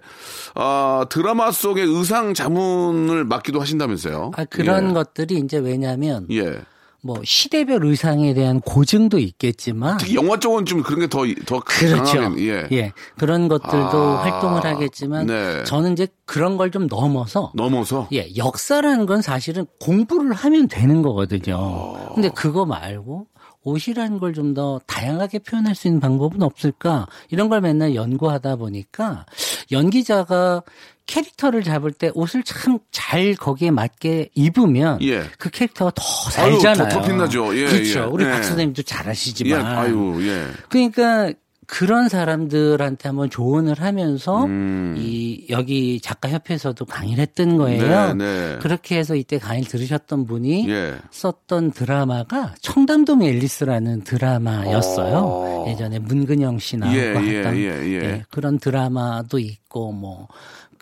아, 0.55 1.07
드라마 1.09 1.51
속의 1.51 1.87
의상 1.87 2.35
자문을 2.35 3.25
맡기도 3.25 3.63
하신다면서요? 3.63 4.33
아, 4.37 4.45
그런 4.45 4.91
예. 4.91 4.93
것들이 4.93 5.39
이제 5.39 5.57
왜냐면 5.57 6.27
예. 6.31 6.61
뭐 7.05 7.21
시대별 7.23 7.85
의상에 7.85 8.33
대한 8.33 8.61
고증도 8.63 9.19
있겠지만 9.19 9.99
특히 9.99 10.15
영화 10.15 10.39
쪽은 10.39 10.65
좀 10.65 10.83
그런 10.83 11.01
게 11.01 11.07
더 11.07 11.25
더 11.45 11.61
그렇죠. 11.61 12.19
강하게 12.19 12.67
예. 12.73 12.93
그런 13.19 13.47
것들도 13.49 13.77
아, 13.77 14.23
활동을 14.25 14.65
하겠지만 14.65 15.27
네. 15.27 15.63
저는 15.65 15.93
이제 15.93 16.09
그런 16.25 16.57
걸 16.57 16.71
좀 16.71 16.87
넘어서 16.87 17.53
넘어서 17.55 18.09
예, 18.13 18.27
역사라는 18.37 19.05
건 19.05 19.21
사실은 19.21 19.67
공부를 19.81 20.33
하면 20.33 20.67
되는 20.67 21.03
거거든요. 21.03 21.57
어. 21.59 22.13
근데 22.15 22.31
그거 22.31 22.65
말고 22.65 23.27
옷이라는 23.65 24.19
걸 24.19 24.33
좀 24.35 24.55
더 24.55 24.81
다양하게 24.87 25.41
표현할 25.41 25.75
수 25.75 25.89
있는 25.89 26.01
방법은 26.01 26.43
없을까? 26.43 27.07
이런 27.31 27.49
걸 27.51 27.61
맨날 27.61 27.95
연구하다 27.95 28.57
보니까 28.57 29.27
연기자가 29.73 30.63
캐릭터를 31.07 31.63
잡을 31.63 31.93
때 31.93 32.11
옷을 32.15 32.43
참 32.43 32.79
잘 32.91 33.35
거기에 33.35 33.71
맞게 33.71 34.31
입으면 34.35 35.01
예. 35.03 35.25
그 35.39 35.51
캐릭터가 35.51 35.93
더 35.95 36.03
아유, 36.43 36.59
살잖아요. 36.61 36.89
더- 36.89 37.01
더 37.01 37.07
빛나죠. 37.07 37.57
예, 37.57 37.67
그렇죠. 37.67 38.01
예. 38.01 38.05
우리 38.05 38.25
예. 38.25 38.31
박 38.31 38.43
선생님도 38.43 38.81
예. 38.81 38.83
잘하시지만 38.83 39.67
아유, 39.67 40.19
예. 40.27 40.47
그러니까 40.69 41.33
그런 41.67 42.09
사람들한테 42.11 43.09
한번 43.09 43.31
조언을 43.31 43.81
하면서 43.81 44.45
음. 44.45 44.97
이 44.99 45.47
여기 45.49 45.99
작가 46.01 46.29
협회에서도 46.29 46.85
강의를 46.85 47.23
했던 47.23 47.57
거예요. 47.57 48.13
네, 48.15 48.25
네. 48.53 48.59
그렇게 48.61 48.99
해서 48.99 49.15
이때 49.15 49.39
강의를 49.39 49.69
들으셨던 49.69 50.27
분이 50.27 50.69
예. 50.69 50.97
썼던 51.11 51.71
드라마가 51.73 52.55
청담동 52.61 53.23
앨리스라는 53.23 54.03
드라마였어요. 54.05 55.17
어. 55.17 55.65
예전에 55.69 55.99
문근영 56.01 56.59
씨 56.59 56.77
나오고 56.77 56.97
예, 56.99 57.15
예, 57.15 57.37
했던 57.39 57.57
예, 57.57 57.63
예. 57.95 58.25
그런 58.31 58.59
드라마도 58.59 59.39
있고 59.39 59.93
뭐 59.93 60.29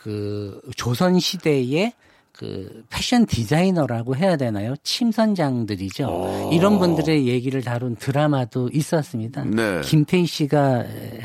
그 0.02 0.60
조선 0.76 1.18
시대의 1.20 1.92
그 2.32 2.82
패션 2.88 3.26
디자이너라고 3.26 4.16
해야 4.16 4.36
되나요? 4.36 4.74
침선장들이죠. 4.82 6.50
이런 6.52 6.78
분들의 6.78 7.26
얘기를 7.28 7.62
다룬 7.62 7.94
드라마도 7.96 8.70
있었습니다. 8.72 9.42
어. 9.42 9.44
네. 9.44 9.80
김태희 9.82 10.26
씨가 10.26 10.78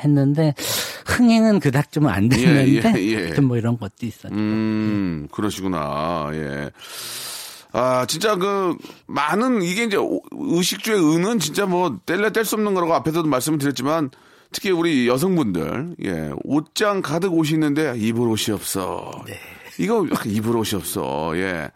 했는데 0.03 0.53
흥행은 1.05 1.59
그닥 1.61 1.91
좀 1.91 2.07
안 2.07 2.27
됐는데 2.29 2.93
예, 2.93 3.01
예, 3.01 3.33
예. 3.35 3.39
뭐 3.41 3.57
이런 3.57 3.77
것도 3.79 4.05
있었죠. 4.05 4.35
음, 4.35 5.27
그러시구나. 5.31 6.29
예. 6.33 6.71
아, 7.73 8.05
진짜 8.07 8.35
그, 8.35 8.75
많은, 9.07 9.61
이게 9.61 9.83
이제 9.83 9.97
오- 9.97 10.21
의식주의 10.31 10.97
의는 10.99 11.37
진짜 11.39 11.65
뭐, 11.65 11.97
뗄래 12.05 12.31
뗄 12.31 12.43
수 12.45 12.55
없는 12.55 12.73
거라고 12.73 12.93
앞에서도 12.95 13.27
말씀을 13.27 13.59
드렸지만, 13.59 14.09
특히 14.51 14.71
우리 14.71 15.07
여성분들, 15.07 15.95
예, 16.05 16.31
옷장 16.43 17.01
가득 17.01 17.33
옷이 17.33 17.51
있는데, 17.53 17.93
입을 17.97 18.21
옷이 18.27 18.53
없어. 18.53 19.11
이거 19.77 20.05
입을 20.25 20.55
옷이 20.55 20.75
없어. 20.75 21.31
예. 21.35 21.69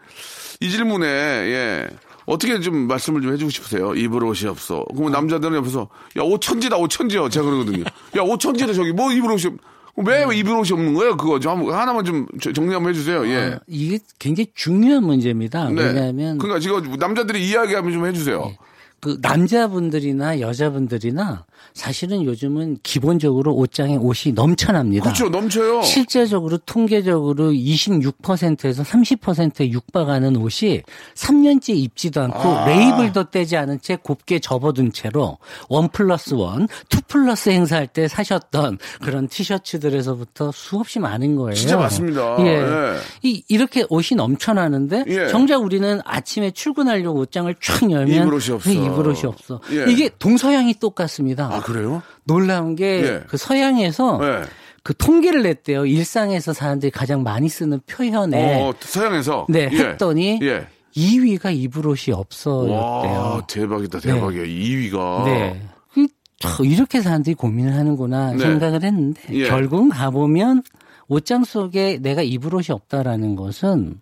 이 0.60 0.70
질문에, 0.70 1.06
예. 1.06 1.88
어떻게 2.24 2.58
좀 2.60 2.86
말씀을 2.86 3.20
좀 3.20 3.32
해주고 3.32 3.50
싶으세요? 3.50 3.94
입을 3.94 4.24
옷이 4.24 4.48
없어. 4.48 4.84
그러면 4.90 5.12
남자들은 5.12 5.56
옆에서, 5.58 5.88
야, 6.16 6.22
옷 6.22 6.40
천지다, 6.40 6.76
옷 6.76 6.88
천지요. 6.88 7.28
제가 7.28 7.44
그러거든요. 7.44 7.84
야, 8.16 8.22
옷 8.22 8.38
천지다, 8.38 8.72
저기. 8.72 8.92
뭐 8.92 9.12
입을 9.12 9.30
옷이 9.32 9.46
없, 9.46 10.06
왜 10.08 10.24
입을 10.34 10.52
옷이 10.56 10.72
없는 10.72 10.94
거예요? 10.94 11.16
그거 11.16 11.38
좀 11.38 11.70
하나만 11.70 12.04
좀 12.04 12.26
저- 12.40 12.52
정리 12.52 12.72
한번 12.72 12.90
해주세요. 12.94 13.26
예. 13.28 13.36
어, 13.54 13.60
이게 13.66 13.98
굉장히 14.18 14.46
중요한 14.54 15.04
문제입니다. 15.04 15.68
네. 15.68 15.82
왜냐하면 15.82 16.38
그러니까 16.38 16.60
지금 16.60 16.94
남자들이 16.98 17.46
이야기하면 17.46 17.92
좀 17.92 18.06
해주세요. 18.06 18.54
그 19.02 19.18
남자분들이나 19.20 20.38
여자분들이나 20.38 21.44
사실은 21.74 22.24
요즘은 22.24 22.78
기본적으로 22.84 23.52
옷장에 23.56 23.96
옷이 23.96 24.32
넘쳐납니다. 24.32 25.02
그렇죠. 25.02 25.28
넘쳐요. 25.28 25.82
실제적으로 25.82 26.58
통계적으로 26.58 27.50
26%에서 27.50 28.84
30%에 28.84 29.70
육박하는 29.70 30.36
옷이 30.36 30.82
3년째 31.16 31.70
입지도 31.70 32.22
않고 32.22 32.38
아. 32.38 32.66
레이블도 32.66 33.30
떼지 33.30 33.56
않은 33.56 33.80
채 33.80 33.96
곱게 33.96 34.38
접어둔 34.38 34.92
채로 34.92 35.38
one 35.68 35.88
plus 35.88 36.34
one, 36.34 36.68
two 36.88 37.00
plus 37.08 37.50
행사할 37.50 37.88
때 37.88 38.06
사셨던 38.06 38.78
그런 39.02 39.26
티셔츠들에서부터 39.26 40.52
수없이 40.52 41.00
많은 41.00 41.34
거예요. 41.34 41.54
진짜 41.54 41.76
맞습니다. 41.76 42.36
예. 42.40 42.46
예. 42.46 42.96
이, 43.22 43.42
이렇게 43.48 43.84
옷이 43.88 44.16
넘쳐나는데 44.16 45.04
예. 45.08 45.26
정작 45.26 45.62
우리는 45.62 46.00
아침에 46.04 46.52
출근하려고 46.52 47.18
옷장을 47.20 47.52
쫙 47.60 47.90
열면 47.90 48.26
입을 48.26 48.34
옷이 48.34 48.54
없어. 48.54 48.70
옷이 48.98 49.22
없어. 49.24 49.60
예. 49.72 49.90
이게 49.90 50.10
동서양이 50.18 50.74
똑같습니다. 50.74 51.48
아, 51.52 51.60
그래요? 51.60 52.02
놀라운 52.24 52.74
게 52.74 53.02
예. 53.02 53.22
그 53.26 53.36
서양에서 53.36 54.18
네. 54.18 54.42
그 54.82 54.96
통계를 54.96 55.42
냈대요. 55.42 55.86
일상에서 55.86 56.52
사람들이 56.52 56.90
가장 56.90 57.22
많이 57.22 57.48
쓰는 57.48 57.80
표현에 57.86 58.62
어, 58.62 58.72
서양에서. 58.80 59.46
네, 59.48 59.68
예. 59.72 59.76
했더니 59.76 60.40
예. 60.42 60.66
2위가 60.96 61.54
입을 61.54 61.86
옷이 61.86 62.12
와, 62.12 62.20
없어였대요. 62.20 63.42
대박이다, 63.48 64.00
대박이야. 64.00 64.42
2위가. 64.42 65.24
네. 65.24 65.62
그, 65.94 66.06
저, 66.38 66.64
이렇게 66.64 67.00
사람들이 67.00 67.34
고민을 67.34 67.74
하는구나 67.74 68.32
네. 68.32 68.38
생각을 68.38 68.82
했는데 68.82 69.20
예. 69.30 69.48
결국은 69.48 69.88
가보면 69.88 70.62
옷장 71.08 71.44
속에 71.44 71.98
내가 72.00 72.22
입을 72.22 72.54
옷이 72.54 72.66
없다라는 72.70 73.36
것은 73.36 74.00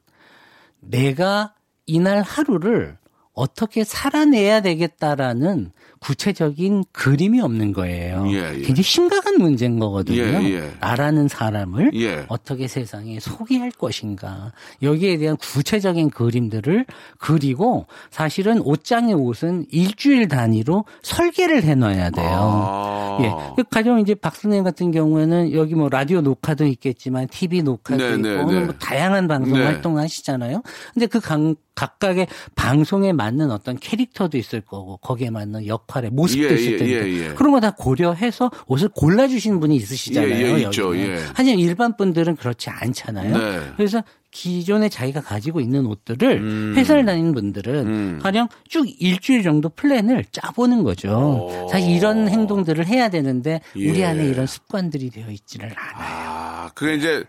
내가 0.80 1.54
이날 1.86 2.22
하루를 2.22 2.96
어떻게 3.40 3.84
살아내야 3.84 4.60
되겠다라는 4.60 5.72
구체적인 6.00 6.84
그림이 6.92 7.40
없는 7.40 7.72
거예요. 7.72 8.24
예, 8.28 8.54
예. 8.54 8.62
굉장히 8.62 8.82
심각한 8.82 9.36
문제인 9.36 9.78
거거든요. 9.78 10.18
예, 10.18 10.54
예. 10.54 10.72
나라는 10.80 11.28
사람을 11.28 11.92
예. 11.94 12.24
어떻게 12.28 12.68
세상에 12.68 13.20
소개할 13.20 13.70
것인가. 13.70 14.52
여기에 14.82 15.18
대한 15.18 15.36
구체적인 15.36 16.08
그림들을 16.10 16.86
그리고 17.18 17.86
사실은 18.10 18.62
옷장의 18.62 19.14
옷은 19.14 19.66
일주일 19.70 20.28
단위로 20.28 20.86
설계를 21.02 21.64
해놔야 21.64 22.10
돼요. 22.10 22.28
아. 22.32 23.18
예. 23.58 23.62
가령 23.70 24.00
이제 24.00 24.14
박선생 24.14 24.64
같은 24.64 24.92
경우에는 24.92 25.52
여기 25.52 25.74
뭐 25.74 25.90
라디오 25.90 26.22
녹화도 26.22 26.64
있겠지만 26.64 27.28
TV 27.28 27.62
녹화도 27.62 28.02
네, 28.02 28.14
있고 28.14 28.22
네, 28.22 28.36
오늘 28.36 28.60
네. 28.60 28.64
뭐 28.66 28.74
다양한 28.80 29.28
방송 29.28 29.58
네. 29.58 29.64
활동하시잖아요. 29.64 30.62
근데 30.94 31.06
그 31.06 31.20
각, 31.20 31.38
각각의 31.74 32.26
방송에 32.54 33.12
맞는 33.12 33.50
어떤 33.50 33.78
캐릭터도 33.78 34.38
있을 34.38 34.60
거고 34.60 34.96
거기에 34.98 35.30
맞는 35.30 35.66
역 35.66 35.86
할의 35.96 36.10
모습도 36.10 36.48
예, 36.50 36.54
있을 36.54 36.72
예, 36.72 36.76
텐데 36.78 36.92
예, 36.92 37.28
예. 37.28 37.34
그런 37.34 37.52
거 37.52 37.60
다 37.60 37.70
고려해서 37.72 38.50
옷을 38.66 38.88
골라 38.94 39.28
주시는 39.28 39.60
분이 39.60 39.76
있으시잖아요. 39.76 40.30
예, 40.30 40.54
예, 40.54 40.60
있죠. 40.62 40.96
예. 40.96 41.18
하지만 41.34 41.58
일반 41.58 41.96
분들은 41.96 42.36
그렇지 42.36 42.70
않잖아요. 42.70 43.36
네. 43.36 43.60
그래서 43.76 44.02
기존에 44.30 44.88
자기가 44.88 45.20
가지고 45.20 45.60
있는 45.60 45.84
옷들을 45.86 46.38
음. 46.38 46.74
회사를 46.76 47.04
다니는 47.04 47.34
분들은 47.34 48.20
가령 48.20 48.48
쭉 48.68 48.86
일주일 48.98 49.42
정도 49.42 49.68
플랜을 49.68 50.24
짜보는 50.32 50.84
거죠. 50.84 51.68
사실 51.70 51.90
이런 51.90 52.28
행동들을 52.28 52.86
해야 52.86 53.08
되는데 53.10 53.60
우리 53.74 54.00
예. 54.00 54.04
안에 54.06 54.24
이런 54.26 54.46
습관들이 54.46 55.10
되어 55.10 55.28
있지를 55.30 55.66
않아요. 55.76 56.30
아, 56.30 56.70
그게 56.74 56.94
이제 56.94 57.24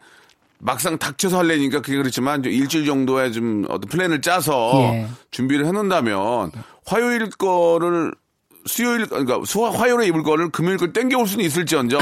막상 0.60 0.98
닥쳐서 1.00 1.40
하려니까 1.40 1.82
그게 1.82 1.98
그렇지만 1.98 2.44
좀 2.44 2.54
일주일 2.54 2.86
정도의 2.86 3.34
좀 3.34 3.66
어떤 3.68 3.90
플랜을 3.90 4.22
짜서 4.22 4.80
예. 4.94 5.08
준비를 5.32 5.66
해놓는다면 5.66 6.52
화요일 6.86 7.30
거를 7.32 8.14
수요일 8.66 9.06
그러니까 9.08 9.40
수, 9.46 9.66
화요일에 9.66 10.08
입을 10.08 10.24
거를 10.24 10.50
금요일 10.50 10.78
걸 10.78 10.94
땡겨올 10.94 11.28
수는 11.28 11.44
있을지언정 11.46 12.00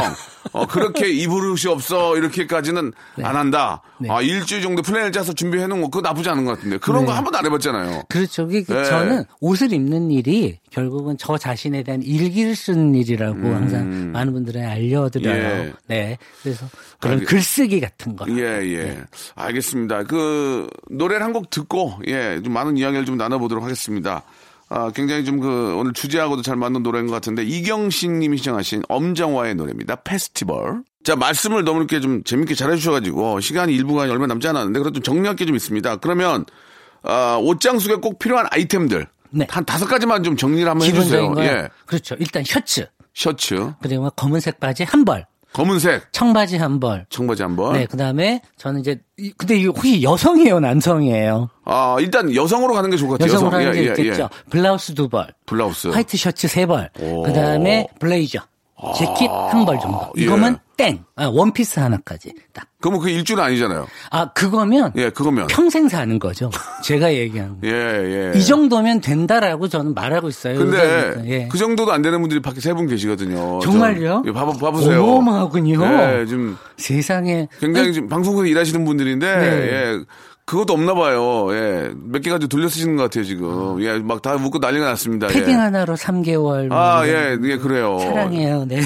어, 0.52 0.68
그렇게 0.68 1.08
입을 1.12 1.50
옷이 1.52 1.72
없어 1.72 2.18
이렇게까지는 2.18 2.92
안 3.24 3.36
한다. 3.36 3.82
네. 4.00 4.10
아 4.10 4.22
일주일 4.22 4.62
정도 4.62 4.82
플랜을 4.82 5.12
짜서 5.12 5.34
준비해 5.34 5.68
놓은 5.68 5.82
거 5.82 5.90
그거 5.90 6.02
나쁘지 6.08 6.30
않은 6.30 6.46
것 6.46 6.56
같은데 6.56 6.78
그런 6.78 7.06
거한 7.06 7.24
번도 7.24 7.38
안 7.38 7.46
해봤잖아요. 7.46 8.04
그렇죠. 8.10 8.48
그 8.48 8.64
네. 8.68 8.84
저는 8.86 9.26
옷을 9.42 9.74
입는 9.74 10.12
일이 10.12 10.58
결국은 10.72 11.18
저 11.18 11.38
자신에 11.38 11.84
대한 11.84 12.02
일기를 12.04 12.56
쓰는 12.56 12.96
일이라고 12.96 13.38
항상 13.38 14.12
많은 14.12 14.34
분들에 14.34 14.64
알려드려요. 14.64 15.62
음. 15.64 15.74
예. 15.92 15.94
네. 15.96 16.18
그래서 16.44 16.68
그런 17.00 17.20
알겠- 17.22 17.26
글쓰기 17.28 17.80
같은 17.80 18.16
거. 18.16 18.26
예, 18.30 18.44
예. 18.64 18.98
알겠습니다. 19.36 20.04
그, 20.04 20.68
노래를 20.90 21.24
한 21.24 21.30
곡 21.34 21.50
듣고, 21.52 21.94
예, 22.08 22.42
좀 22.44 22.54
많은 22.54 22.76
이야기를 22.78 23.06
좀 23.06 23.16
나눠보도록 23.18 23.64
하겠습니다. 23.64 24.24
아, 24.70 24.92
굉장히 24.92 25.26
좀 25.26 25.40
그, 25.40 25.76
오늘 25.78 25.94
주제하고도 25.94 26.44
잘 26.44 26.56
맞는 26.56 26.84
노래인 26.84 27.08
것 27.08 27.14
같은데, 27.14 27.44
이경신 27.44 28.20
님이 28.20 28.38
시청하신 28.38 28.84
엄정화의 28.88 29.56
노래입니다. 29.56 29.96
페스티벌. 29.98 30.84
자, 31.04 31.16
말씀을 31.16 31.64
너무 31.64 31.80
이렇게 31.80 32.00
좀 32.00 32.24
재밌게 32.24 32.54
잘 32.54 32.72
해 32.72 32.76
주셔 32.76 32.92
가지고, 32.92 33.40
시간이 33.40 33.74
일부가 33.74 34.04
얼마 34.04 34.28
남지 34.28 34.48
않았는데, 34.48 34.80
그래도 34.80 35.00
좀 35.00 35.04
정리할 35.16 35.36
게 35.36 35.46
좀 35.46 35.56
있습니다. 35.56 35.96
그러면, 35.98 36.46
아, 37.02 37.38
옷장 37.42 37.80
속에 37.80 37.96
꼭 37.96 38.20
필요한 38.20 38.46
아이템들. 38.52 39.08
네. 39.32 39.48
한 39.50 39.66
다섯 39.66 39.86
가지만 39.88 40.22
좀 40.24 40.36
정리를 40.38 40.70
한번 40.70 40.88
해 40.88 40.92
주세요. 40.94 41.22
기본적인 41.22 41.34
거요. 41.36 41.64
예. 41.64 41.70
그렇죠. 41.86 42.16
일단 42.20 42.44
셔츠. 42.44 42.88
셔츠, 43.14 43.74
그리고 43.82 44.10
검은색 44.12 44.60
바지 44.60 44.84
한 44.84 45.04
벌. 45.04 45.26
검은색, 45.54 46.12
청바지 46.14 46.58
한 46.58 46.80
벌. 46.80 47.06
청바지 47.10 47.42
한 47.44 47.56
벌. 47.56 47.74
네, 47.74 47.86
그 47.86 47.98
다음에 47.98 48.42
저는 48.58 48.82
이제, 48.82 49.00
이- 49.18 49.32
근데 49.38 49.58
이거 49.58 49.72
혹시 49.76 50.02
여성이에요, 50.04 50.60
남성이에요? 50.60 51.50
아, 51.66 51.98
일단 52.00 52.34
여성으로 52.36 52.74
가는 52.74 52.90
게 52.90 52.98
좋을 52.98 53.10
것 53.10 53.18
같아요. 53.20 53.34
여성으로 53.34 53.58
하는 53.58 53.68
예, 53.70 53.72
게 53.74 53.80
예, 53.80 53.90
있겠죠. 53.92 54.24
예. 54.24 54.50
블라우스 54.52 54.94
두 54.94 55.10
벌. 55.10 55.28
블라우스. 55.46 55.88
화이트 55.88 56.18
셔츠 56.18 56.48
세 56.48 56.66
벌. 56.66 56.90
오. 57.00 57.24
그 57.24 57.34
다음에 57.34 57.88
블레이저. 58.00 58.40
재킷 58.98 59.28
한 59.30 59.66
벌 59.66 59.80
정도. 59.80 60.00
예. 60.18 60.24
이거면 60.24 60.58
땡. 60.78 61.04
아, 61.18 61.28
원피스 61.28 61.80
하나까지. 61.82 62.34
딱. 62.54 62.66
그러면 62.80 63.02
그 63.02 63.10
일주일 63.10 63.42
아니잖아요. 63.42 63.88
아, 64.12 64.32
그거면 64.32 64.94
예, 64.96 65.10
그거면. 65.10 65.48
평생 65.48 65.90
사는 65.90 66.18
거죠. 66.18 66.50
제가 66.84 67.14
얘기한 67.14 67.60
거. 67.60 67.68
예, 67.68 67.72
예. 68.34 68.38
이 68.38 68.46
정도면 68.46 69.02
된다라고 69.02 69.68
저는 69.68 69.94
말하고 69.94 70.30
있어요. 70.30 70.58
근데. 70.58 71.16
예. 71.26 71.48
그 71.50 71.58
정도도 71.58 71.92
안 71.92 72.02
되는 72.02 72.22
분들이 72.22 72.42
밖에 72.42 72.62
세 72.62 72.74
분 72.74 72.88
계시거든요. 72.88 73.60
정말요? 73.60 74.22
저, 74.24 74.30
예, 74.30 74.32
봐봐, 74.34 74.54
봐보세요. 74.54 75.04
어마어마하군요. 75.04 75.84
예, 76.22 76.26
좀 76.26 76.58
세상에 76.78 77.50
굉장히 77.60 77.92
지금 77.92 78.08
방송국에서 78.08 78.50
일하시는 78.50 78.86
분들인데, 78.86 79.36
네. 79.38 79.46
예. 79.46 80.00
그것도 80.50 80.74
없나 80.74 80.94
봐요. 80.96 81.48
예. 81.52 81.92
몇 81.96 82.22
개 82.22 82.30
가지고 82.32 82.48
돌려 82.48 82.68
쓰시는 82.68 82.96
것 82.96 83.04
같아요, 83.04 83.24
지금. 83.24 83.82
예, 83.84 84.00
막 84.00 84.22
다 84.22 84.36
묶고 84.38 84.58
난리가 84.60 84.86
났습니다. 84.86 85.28
패딩 85.28 85.50
예. 85.54 85.54
하나로 85.58 85.96
3개월. 85.96 86.72
아, 86.72 87.08
예, 87.08 87.38
예, 87.44 87.58
그래요. 87.58 88.00
사랑해요. 88.00 88.66
네. 88.68 88.82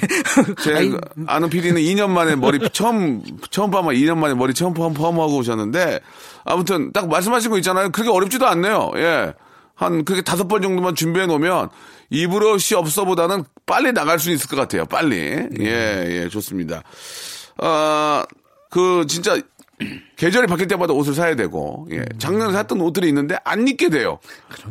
제 0.61 0.73
아이, 0.75 0.89
그 0.89 0.99
아는 1.25 1.49
PD는 1.49 1.81
2년 1.81 2.09
만에 2.09 2.35
머리 2.35 2.59
처음 2.71 3.23
처음 3.49 3.71
파마 3.71 3.91
2년 3.91 4.17
만에 4.17 4.33
머리 4.33 4.53
처음 4.53 4.73
펌- 4.73 4.93
펌하고 4.93 5.37
오셨는데 5.37 5.99
아무튼 6.43 6.91
딱 6.91 7.07
말씀하신 7.07 7.49
거 7.49 7.57
있잖아요. 7.57 7.89
그렇게 7.91 8.11
어렵지도 8.11 8.45
않네요. 8.47 8.91
예. 8.97 9.33
한 9.75 10.03
그렇게 10.05 10.21
다섯 10.21 10.47
번 10.47 10.61
정도만 10.61 10.95
준비해 10.95 11.25
놓으면 11.25 11.69
옷이 12.11 12.77
없어보다는 12.77 13.43
빨리 13.65 13.91
나갈 13.91 14.19
수 14.19 14.29
있을 14.31 14.47
것 14.49 14.55
같아요. 14.55 14.85
빨리. 14.85 15.15
예, 15.59 16.05
예, 16.23 16.29
좋습니다. 16.29 16.83
아, 17.57 18.25
그 18.69 19.05
진짜 19.07 19.37
계절이 20.15 20.47
바뀔 20.47 20.67
때마다 20.67 20.93
옷을 20.93 21.13
사야 21.15 21.35
되고, 21.35 21.87
예. 21.91 22.05
작년에 22.19 22.53
샀던 22.53 22.79
옷들이 22.79 23.07
있는데 23.09 23.35
안 23.43 23.67
입게 23.67 23.89
돼요. 23.89 24.19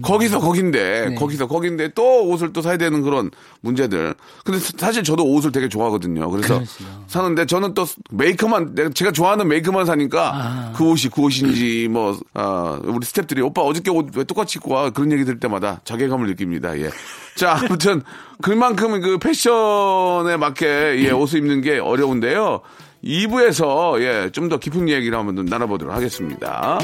거기서 0.00 0.38
거긴데, 0.38 1.08
네. 1.10 1.14
거기서 1.16 1.48
거긴데 1.48 1.90
또 1.94 2.28
옷을 2.28 2.52
또 2.52 2.62
사야 2.62 2.76
되는 2.76 3.02
그런 3.02 3.30
문제들. 3.60 4.14
근데 4.44 4.60
사실 4.60 5.02
저도 5.02 5.24
옷을 5.24 5.50
되게 5.50 5.68
좋아하거든요. 5.68 6.30
그래서 6.30 6.54
그러시죠. 6.54 6.84
사는데 7.08 7.46
저는 7.46 7.74
또 7.74 7.84
메이커만, 8.10 8.74
내가 8.74 8.90
제가 8.90 9.10
좋아하는 9.10 9.48
메이커만 9.48 9.84
사니까 9.84 10.30
아. 10.34 10.72
그 10.76 10.84
옷이 10.84 11.10
그 11.12 11.22
옷인지 11.22 11.88
뭐, 11.90 12.18
아, 12.34 12.80
우리 12.84 13.04
스탭들이 13.04 13.44
오빠 13.44 13.62
어저께 13.62 13.90
옷 13.90 14.12
왜 14.14 14.24
똑같이 14.24 14.58
입고 14.58 14.72
와? 14.74 14.90
그런 14.90 15.10
얘기 15.12 15.24
들을 15.24 15.40
때마다 15.40 15.80
자괴감을 15.84 16.26
느낍니다. 16.28 16.78
예. 16.78 16.90
자, 17.34 17.58
아무튼 17.64 18.02
그만큼 18.42 19.00
그 19.00 19.18
패션에 19.18 20.36
맞게 20.36 20.66
예, 21.04 21.10
옷을 21.10 21.38
입는 21.38 21.60
게 21.62 21.78
어려운데요. 21.78 22.60
2부에서 23.04 24.00
예, 24.00 24.30
좀 24.30 24.48
더 24.48 24.58
깊은 24.58 24.88
얘기를 24.88 25.16
한번 25.18 25.44
나눠보도록 25.44 25.94
하겠습니다. 25.94 26.78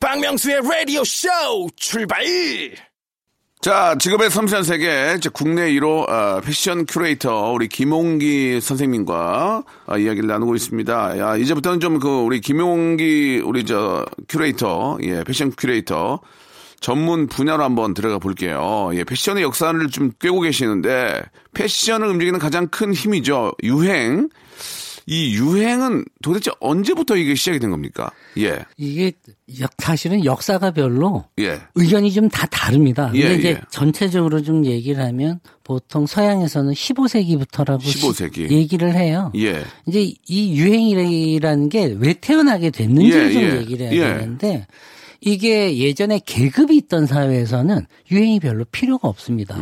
박명수의 0.00 0.60
라디오 0.62 1.02
쇼 1.04 1.28
출발! 1.76 2.24
자, 3.60 3.96
직업의 3.98 4.30
섬세한 4.30 4.62
세계, 4.62 5.16
국내 5.32 5.72
1호 5.72 6.08
어, 6.08 6.40
패션 6.44 6.86
큐레이터 6.86 7.50
우리 7.50 7.68
김홍기 7.68 8.60
선생님과 8.60 9.64
어, 9.86 9.98
이야기를 9.98 10.28
나누고 10.28 10.54
있습니다. 10.54 11.18
야, 11.18 11.36
이제부터는 11.36 11.80
좀 11.80 11.98
그 11.98 12.08
우리 12.08 12.40
김홍기 12.40 13.42
우리 13.44 13.64
저 13.64 14.04
큐레이터, 14.28 14.98
예, 15.02 15.24
패션 15.24 15.50
큐레이터 15.56 16.20
전문 16.80 17.26
분야로 17.26 17.64
한번 17.64 17.94
들어가 17.94 18.18
볼게요. 18.18 18.90
예, 18.92 19.02
패션의 19.02 19.42
역사를 19.42 19.84
좀 19.88 20.12
꿰고 20.20 20.42
계시는데 20.42 21.22
패션을 21.54 22.06
움직이는 22.08 22.38
가장 22.38 22.68
큰 22.68 22.92
힘이죠. 22.94 23.52
유행. 23.64 24.28
이 25.08 25.34
유행은 25.36 26.04
도대체 26.20 26.50
언제부터 26.58 27.16
이게 27.16 27.36
시작이 27.36 27.60
된 27.60 27.70
겁니까? 27.70 28.10
예. 28.38 28.64
이게 28.76 29.12
역- 29.60 29.70
사실은 29.78 30.24
역사가 30.24 30.72
별로 30.72 31.24
예. 31.38 31.60
의견이 31.76 32.10
좀 32.12 32.28
다 32.28 32.44
다릅니다. 32.46 33.10
근데 33.12 33.30
예, 33.30 33.34
이제 33.36 33.48
예. 33.50 33.60
전체적으로 33.70 34.42
좀 34.42 34.66
얘기를 34.66 35.00
하면 35.04 35.38
보통 35.62 36.06
서양에서는 36.06 36.72
15세기부터라고 36.72 37.80
15세기. 37.80 38.50
얘기를 38.50 38.94
해요. 38.96 39.30
예. 39.36 39.62
이제 39.86 40.12
이 40.26 40.56
유행이라는 40.58 41.68
게 41.68 41.96
왜 42.00 42.12
태어나게 42.14 42.70
됐는지를 42.70 43.28
예, 43.28 43.32
좀 43.32 43.42
예. 43.42 43.56
얘기를 43.60 43.86
해야 43.92 44.10
예. 44.14 44.18
되는데 44.18 44.66
이게 45.20 45.78
예전에 45.78 46.20
계급이 46.24 46.76
있던 46.76 47.06
사회에서는 47.06 47.86
유행이 48.10 48.40
별로 48.40 48.64
필요가 48.64 49.08
없습니다. 49.08 49.56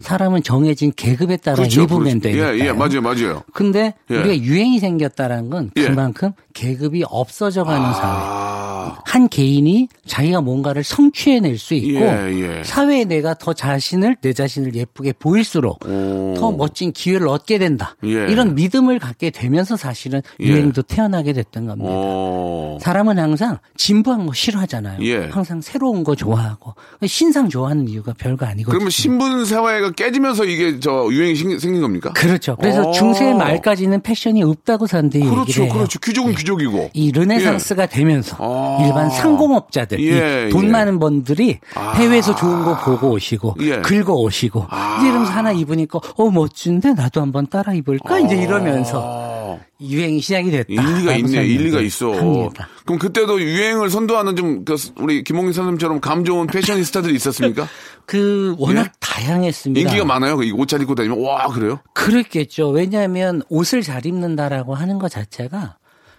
사람은 0.00 0.42
정해진 0.42 0.92
계급에 0.94 1.36
따라 1.36 1.64
입으면 1.64 2.20
되니까. 2.20 2.50
음. 2.52 2.58
예, 2.60 2.66
예, 2.66 2.72
맞아요, 2.72 3.00
맞아요. 3.00 3.42
근데 3.52 3.94
예. 4.10 4.16
우리가 4.16 4.38
유행이 4.38 4.78
생겼다는 4.78 5.50
건 5.50 5.70
예. 5.76 5.82
그만큼 5.88 6.32
계급이 6.54 7.04
없어져가는 7.08 7.92
사회. 7.94 8.55
아, 8.86 8.98
한 9.04 9.28
개인이 9.28 9.88
자기가 10.06 10.40
뭔가를 10.40 10.84
성취해낼 10.84 11.58
수 11.58 11.74
있고 11.74 12.00
예, 12.00 12.58
예. 12.58 12.62
사회에 12.64 13.04
내가 13.04 13.34
더 13.34 13.52
자신을 13.52 14.16
내 14.20 14.32
자신을 14.32 14.74
예쁘게 14.74 15.14
보일수록 15.18 15.84
오. 15.86 16.34
더 16.36 16.52
멋진 16.52 16.92
기회를 16.92 17.28
얻게 17.28 17.58
된다. 17.58 17.96
예. 18.04 18.08
이런 18.30 18.54
믿음을 18.54 18.98
갖게 18.98 19.30
되면서 19.30 19.76
사실은 19.76 20.22
예. 20.40 20.44
유행도 20.46 20.82
태어나게 20.82 21.32
됐던 21.32 21.66
겁니다. 21.66 21.90
오. 21.90 22.78
사람은 22.80 23.18
항상 23.18 23.58
진부한 23.76 24.26
거 24.26 24.32
싫어하잖아요. 24.32 24.98
예. 25.02 25.28
항상 25.30 25.60
새로운 25.60 26.04
거 26.04 26.14
좋아하고 26.14 26.74
신상 27.06 27.48
좋아하는 27.48 27.88
이유가 27.88 28.12
별거 28.16 28.46
아니거든요. 28.46 28.70
그러면 28.72 28.90
신분 28.90 29.44
사회가 29.44 29.92
깨지면서 29.92 30.44
이게 30.44 30.78
저 30.80 31.08
유행이 31.10 31.34
생- 31.36 31.58
생긴 31.58 31.82
겁니까? 31.82 32.12
그렇죠. 32.12 32.56
그래서 32.56 32.82
오. 32.88 32.92
중세 32.92 33.32
말까지는 33.32 34.02
패션이 34.02 34.42
없다고 34.42 34.86
사람들이 34.86 35.22
얘기를 35.24 35.42
그렇죠, 35.44 35.62
해요. 35.64 35.72
그렇죠. 35.72 35.98
귀족은 36.00 36.34
귀족이고. 36.34 36.90
이 36.92 37.12
르네상스가 37.12 37.86
되면서 37.86 38.36
아. 38.40 38.75
일반 38.84 39.10
상공업자들, 39.10 40.00
예, 40.00 40.48
이돈 40.48 40.66
예. 40.66 40.68
많은 40.68 40.98
분들이 40.98 41.58
아. 41.74 41.92
해외에서 41.92 42.34
좋은 42.34 42.64
거 42.64 42.76
보고 42.78 43.10
오시고 43.10 43.56
예. 43.60 43.80
긁어 43.80 44.14
오시고 44.14 44.66
아. 44.68 44.98
이제 44.98 45.08
이러면서 45.08 45.32
하나 45.32 45.52
입으니까 45.52 46.00
어 46.16 46.30
멋진데 46.30 46.94
나도 46.94 47.20
한번 47.20 47.46
따라 47.46 47.72
입을까 47.74 48.18
이제 48.20 48.36
이러면서 48.36 49.02
아. 49.04 49.36
유행이 49.80 50.20
시작이 50.20 50.50
됐다. 50.50 50.68
일리가 50.68 51.12
있네, 51.16 51.44
일리가 51.44 51.80
있어. 51.80 52.12
합니다. 52.12 52.68
그럼 52.84 52.98
그때도 52.98 53.40
유행을 53.40 53.90
선도하는 53.90 54.36
좀, 54.36 54.64
그, 54.64 54.74
우리 54.96 55.22
김홍기 55.22 55.52
선생님처럼 55.52 56.00
감 56.00 56.24
좋은 56.24 56.46
패셔니스타들이 56.46 57.14
있었습니까? 57.14 57.68
그 58.06 58.54
워낙 58.58 58.86
예? 58.86 58.90
다양했습니다. 59.00 59.80
인기가 59.88 60.04
많아요? 60.06 60.42
이옷잘 60.42 60.80
입고 60.80 60.94
다니면, 60.94 61.20
와, 61.20 61.48
그래요? 61.48 61.80
그랬겠죠. 61.92 62.70
왜냐하면 62.70 63.42
옷을 63.50 63.82
잘 63.82 64.06
입는다라고 64.06 64.74
하는 64.74 64.98
것 64.98 65.10
자체가 65.10 65.76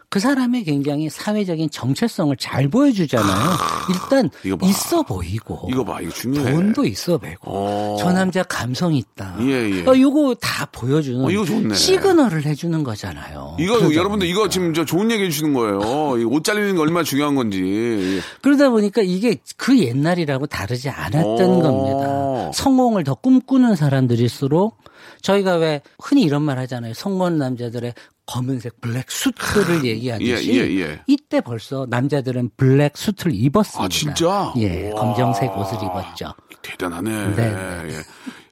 그 0.09 0.21
사람의 0.21 0.63
굉장히 0.63 1.09
사회적인 1.09 1.69
정체성을 1.69 2.35
잘 2.37 2.69
보여주잖아요. 2.69 3.49
일단 3.89 4.29
이거 4.45 4.55
봐. 4.55 4.65
있어 4.65 5.03
보이고 5.03 5.67
이거 5.69 5.83
봐, 5.83 5.99
이거 5.99 6.09
중요해. 6.11 6.49
돈도 6.49 6.85
있어 6.85 7.17
보이고 7.17 7.51
어. 7.51 7.97
저 7.99 8.13
남자 8.13 8.41
감성 8.43 8.93
있다. 8.95 9.35
예, 9.41 9.69
예. 9.69 9.85
어, 9.85 9.93
이거 9.93 10.33
다 10.39 10.65
보여주는 10.71 11.25
어, 11.25 11.29
이거 11.29 11.43
좋네. 11.43 11.75
시그널을 11.75 12.45
해주는 12.45 12.83
거잖아요. 12.83 13.57
이거, 13.59 13.79
그러다 13.79 13.95
여러분들 13.95 14.27
이거 14.27 14.41
보니까. 14.41 14.49
지금 14.49 14.73
저 14.73 14.85
좋은 14.85 15.11
얘기 15.11 15.23
해주시는 15.25 15.53
거예요. 15.53 16.17
이옷 16.19 16.41
잘리는 16.45 16.75
게 16.75 16.81
얼마나 16.81 17.03
중요한 17.03 17.35
건지. 17.35 18.21
그러다 18.41 18.69
보니까 18.69 19.01
이게 19.01 19.35
그 19.57 19.77
옛날이라고 19.77 20.45
다르지 20.47 20.89
않았던 20.89 21.41
오. 21.41 21.61
겁니다. 21.61 22.51
성공을 22.53 23.03
더 23.03 23.13
꿈꾸는 23.13 23.75
사람들일수록 23.75 24.77
저희가 25.21 25.55
왜 25.55 25.81
흔히 25.99 26.21
이런 26.21 26.43
말 26.43 26.59
하잖아요. 26.59 26.93
성공 26.93 27.37
남자들의 27.37 27.93
검은색 28.27 28.79
블랙 28.81 29.09
수트를 29.09 29.85
얘기하듯이 29.85 30.53
예, 30.53 30.67
예, 30.67 30.81
예. 30.81 31.01
이때 31.07 31.41
벌써 31.41 31.87
남자들은 31.89 32.51
블랙 32.57 32.97
수트를 32.97 33.31
입었습니다. 33.33 33.85
아, 33.85 33.87
진짜? 33.87 34.53
예, 34.57 34.89
우와. 34.91 35.01
검정색 35.01 35.57
옷을 35.57 35.77
입었죠. 35.77 36.33
대단하네. 36.61 37.35
네. 37.35 37.43
예. 37.89 38.03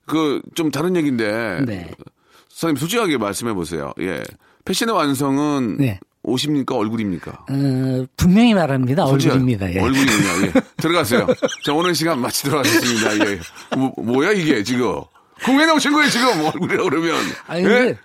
그, 0.05 0.41
좀 0.55 0.71
다른 0.71 0.95
얘기인데. 0.95 1.59
네. 1.65 1.91
선생님, 2.49 2.77
솔직하게 2.79 3.17
말씀해 3.17 3.53
보세요. 3.53 3.93
예. 3.99 4.23
패션의 4.63 4.95
완성은 4.95 5.77
네. 5.77 5.99
옷입니까? 6.23 6.75
얼굴입니까? 6.75 7.31
어, 7.31 8.05
분명히 8.15 8.53
말합니다. 8.53 9.05
얼굴입니다. 9.05 9.73
예. 9.73 9.79
얼굴이군요. 9.81 10.47
예. 10.47 10.53
들어가세요. 10.77 11.27
자, 11.65 11.73
오늘 11.73 11.93
시간 11.93 12.19
마치도록 12.21 12.65
하겠습니다. 12.65 13.29
예. 13.29 13.39
뭐, 13.77 13.91
뭐야, 13.97 14.31
이게 14.31 14.63
지금? 14.63 15.01
공연에 15.43 15.71
오신 15.73 15.91
거예요, 15.91 16.09
지금? 16.09 16.45
얼굴이라고 16.45 16.89
그러면. 16.89 17.15
아니, 17.47 17.65
예? 17.65 17.97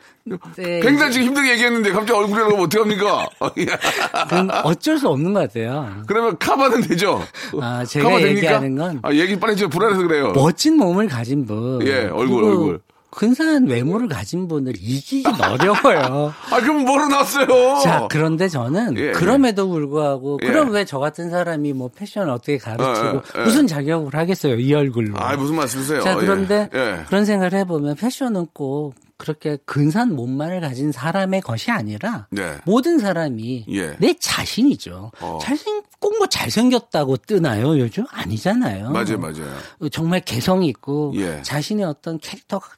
네, 0.57 0.81
굉장히 0.81 1.13
지금 1.13 1.29
힘들게 1.29 1.53
얘기했는데 1.53 1.93
갑자기 1.93 2.13
얼굴이라고 2.13 2.53
하면 2.53 2.65
어떡합니까? 2.67 3.29
어쩔 4.65 4.99
수 4.99 5.09
없는 5.09 5.33
것 5.33 5.41
같아요. 5.41 6.03
그러면 6.07 6.37
카바는 6.39 6.83
되죠? 6.83 7.23
아, 7.61 7.85
제가 7.85 8.05
카바 8.09 8.19
됩니까? 8.21 8.37
얘기하는 8.47 8.77
건 8.77 8.99
아, 9.03 9.13
얘기 9.13 9.39
빨리 9.39 9.57
좀 9.57 9.71
불안해서 9.71 10.03
그래요. 10.03 10.33
멋진 10.33 10.77
몸을 10.77 11.09
가진 11.09 11.47
분. 11.47 11.87
예, 11.87 12.07
얼굴, 12.13 12.45
얼굴. 12.45 12.81
근사한 13.11 13.66
외모를 13.66 14.09
가진 14.09 14.46
분을 14.49 14.75
이기긴 14.77 15.27
어려워요. 15.42 16.33
아, 16.51 16.61
그럼 16.61 16.85
뭐로 16.85 17.09
나왔어요? 17.09 17.81
자, 17.83 18.07
그런데 18.11 18.49
저는 18.49 18.96
예, 18.99 19.11
그럼에도 19.12 19.68
불구하고 19.68 20.38
예. 20.42 20.46
그럼 20.46 20.70
왜 20.70 20.85
저 20.85 20.99
같은 20.99 21.31
사람이 21.31 21.73
뭐 21.73 21.88
패션을 21.94 22.31
어떻게 22.33 22.59
가르치고 22.59 23.07
어, 23.09 23.16
어, 23.18 23.23
예. 23.38 23.42
무슨 23.44 23.66
자격을 23.66 24.14
하겠어요, 24.14 24.55
이 24.57 24.73
얼굴로. 24.75 25.14
아, 25.18 25.37
무슨 25.37 25.57
말씀이세요? 25.57 26.01
자, 26.01 26.14
그런데 26.16 26.68
예. 26.75 26.79
예. 26.79 27.05
그런 27.07 27.25
생각을 27.25 27.53
해보면 27.61 27.96
패션은 27.96 28.49
꼭 28.53 28.94
그렇게 29.18 29.59
근사한 29.66 30.14
몸만을 30.16 30.62
가진 30.62 30.92
사람의 30.92 31.42
것이 31.42 31.70
아니라 31.70 32.27
네. 32.31 32.57
모든 32.64 32.99
사람이 32.99 33.66
예. 33.68 33.94
내 33.99 34.14
자신이죠. 34.18 35.12
어. 35.20 35.38
잘생 35.42 35.83
꼭 36.01 36.16
뭐 36.18 36.27
잘생겼다고 36.27 37.18
뜨나요 37.18 37.79
요즘 37.79 38.05
아니잖아요. 38.11 38.90
맞아요, 38.90 39.18
맞아요. 39.18 39.46
정말 39.92 40.20
개성이 40.20 40.68
있고 40.68 41.12
예. 41.16 41.40
자신의 41.42 41.85
어떤 41.85 42.18
캐릭터가 42.18 42.68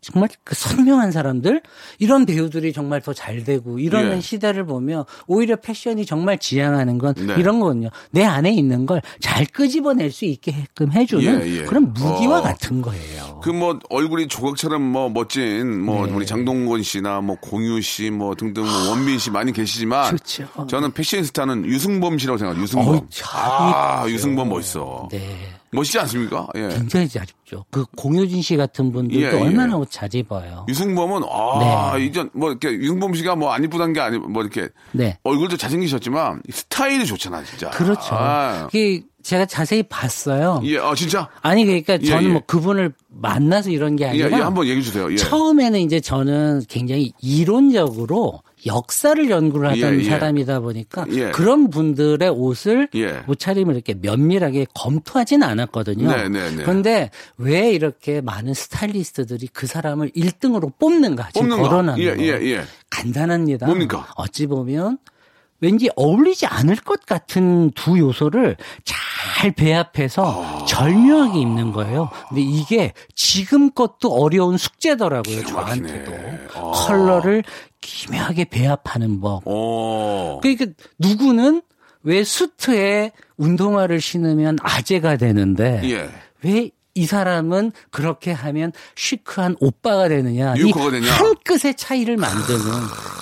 정말 0.00 0.28
그 0.44 0.54
선명한 0.54 1.12
사람들 1.12 1.60
이런 1.98 2.24
배우들이 2.26 2.72
정말 2.72 3.00
더 3.02 3.12
잘 3.12 3.44
되고 3.44 3.78
이러는 3.78 4.16
예. 4.16 4.20
시대를 4.20 4.64
보면 4.64 5.04
오히려 5.26 5.56
패션이 5.56 6.06
정말 6.06 6.38
지향하는 6.38 6.96
건 6.98 7.14
네. 7.14 7.34
이런 7.36 7.60
거거든요. 7.60 7.90
내 8.10 8.24
안에 8.24 8.50
있는 8.52 8.86
걸 8.86 9.00
잘 9.20 9.44
끄집어낼 9.46 10.10
수 10.10 10.24
있게끔 10.24 10.92
해주는 10.92 11.42
예, 11.46 11.58
예. 11.58 11.64
그런 11.64 11.92
무기와 11.92 12.38
어. 12.38 12.42
같은 12.42 12.80
거예요. 12.82 13.40
그 13.42 13.50
뭐 13.52 13.78
얼굴이 13.90 14.28
조각처럼 14.28 14.80
뭐 14.82 15.10
멋진 15.10 15.82
뭐 15.84 16.06
네. 16.06 16.12
우리 16.12 16.24
장동건 16.24 16.82
씨나 16.82 17.20
뭐 17.20 17.36
공유 17.40 17.80
씨 17.82 18.10
뭐 18.10 18.34
등등 18.34 18.62
뭐 18.64 18.90
원빈 18.90 19.18
씨 19.18 19.30
많이 19.30 19.52
계시지만 19.52 20.06
그렇죠. 20.08 20.46
저는 20.68 20.92
패션 20.92 21.22
스타는 21.24 21.66
유승범 21.66 22.18
씨라고 22.18 22.38
생각해요. 22.38 22.62
유승범. 22.62 23.06
참 23.10 23.28
아. 23.34 24.04
유승범 24.08 24.48
멋있어. 24.48 25.08
네. 25.10 25.36
멋있지 25.72 25.98
않습니까? 26.00 26.48
예. 26.56 26.68
굉장히 26.68 27.08
잘 27.08 27.24
입죠. 27.24 27.64
그 27.70 27.84
공효진 27.96 28.42
씨 28.42 28.56
같은 28.56 28.90
분들도 28.92 29.24
예, 29.24 29.32
예. 29.32 29.40
얼마나 29.40 29.76
옷 29.76 29.90
잘 29.90 30.12
입어요. 30.14 30.66
유승범은 30.68 31.22
아, 31.30 31.92
네. 31.96 32.06
이전 32.06 32.30
뭐 32.32 32.50
이렇게 32.50 32.70
유승범 32.72 33.14
씨가 33.14 33.36
뭐 33.36 33.50
안 33.52 33.62
이쁘다는 33.64 33.92
게 33.92 34.00
아니 34.00 34.18
뭐 34.18 34.42
이렇게 34.42 34.68
네. 34.92 35.18
얼굴도 35.24 35.56
잘생기셨지만 35.56 36.42
스타일이 36.50 37.04
좋잖아, 37.06 37.42
진짜. 37.44 37.70
그렇죠. 37.70 38.14
아. 38.14 38.66
그게 38.66 39.02
제가 39.22 39.44
자세히 39.46 39.82
봤어요. 39.82 40.62
예, 40.64 40.78
아 40.78 40.94
진짜? 40.94 41.28
아니 41.42 41.64
그러니까 41.64 41.94
예, 42.00 42.06
저는 42.06 42.24
예. 42.24 42.28
뭐 42.32 42.42
그분을 42.46 42.92
만나서 43.08 43.70
이런 43.70 43.96
게 43.96 44.04
예, 44.04 44.08
아니라 44.08 44.38
예, 44.38 44.42
한번 44.42 44.66
얘기해 44.66 44.82
주세요. 44.82 45.10
예. 45.12 45.16
처음에는 45.16 45.78
이제 45.80 46.00
저는 46.00 46.62
굉장히 46.68 47.12
이론적으로 47.20 48.40
역사를 48.66 49.30
연구를 49.30 49.68
하던 49.70 49.94
예, 49.94 49.98
예. 49.98 50.04
사람이다 50.04 50.60
보니까 50.60 51.06
예. 51.10 51.30
그런 51.30 51.70
분들의 51.70 52.28
옷을 52.28 52.88
예. 52.94 53.22
옷차림을 53.26 53.74
이렇게 53.74 53.94
면밀하게 53.94 54.66
검토하진 54.74 55.42
않았거든요. 55.42 56.08
네, 56.08 56.28
네, 56.28 56.50
네. 56.50 56.62
그런데 56.62 57.10
왜 57.38 57.70
이렇게 57.72 58.20
많은 58.20 58.54
스타일리스트들이 58.54 59.48
그 59.52 59.66
사람을 59.66 60.10
1등으로 60.10 60.72
뽑는가 60.78 61.30
지금 61.32 61.50
거. 61.50 61.56
거론하는 61.56 62.02
예, 62.02 62.14
거. 62.14 62.22
예, 62.22 62.28
예. 62.42 62.62
간단합니다. 62.90 63.66
뭡니까? 63.66 64.08
어찌 64.16 64.46
보면 64.46 64.98
왠지 65.60 65.90
어울리지 65.94 66.46
않을 66.46 66.76
것 66.76 67.04
같은 67.06 67.70
두 67.72 67.98
요소를 67.98 68.56
잘 68.84 68.98
배합해서 69.56 70.44
아. 70.44 70.64
절묘하게 70.66 71.40
입는 71.40 71.72
거예요. 71.72 72.10
근데 72.28 72.42
이게 72.42 72.92
지금 73.14 73.70
것도 73.70 74.12
어려운 74.12 74.56
숙제더라고요. 74.56 75.44
저한테도. 75.44 76.12
아. 76.54 76.70
컬러를 76.72 77.42
기묘하게 77.80 78.44
배합하는 78.44 79.20
법. 79.20 79.42
어. 79.44 80.38
그러니까 80.42 80.66
누구는 80.98 81.62
왜 82.02 82.24
수트에 82.24 83.12
운동화를 83.36 84.00
신으면 84.00 84.58
아재가 84.62 85.16
되는데 85.16 85.80
예. 85.84 86.10
왜 86.42 86.70
이 87.00 87.06
사람은 87.06 87.72
그렇게 87.90 88.30
하면 88.30 88.72
시크한 88.94 89.56
오빠가 89.58 90.06
되느냐. 90.08 90.52
되냐? 90.90 91.10
한 91.10 91.34
끗의 91.44 91.74
차이를 91.74 92.18
만드는 92.18 92.60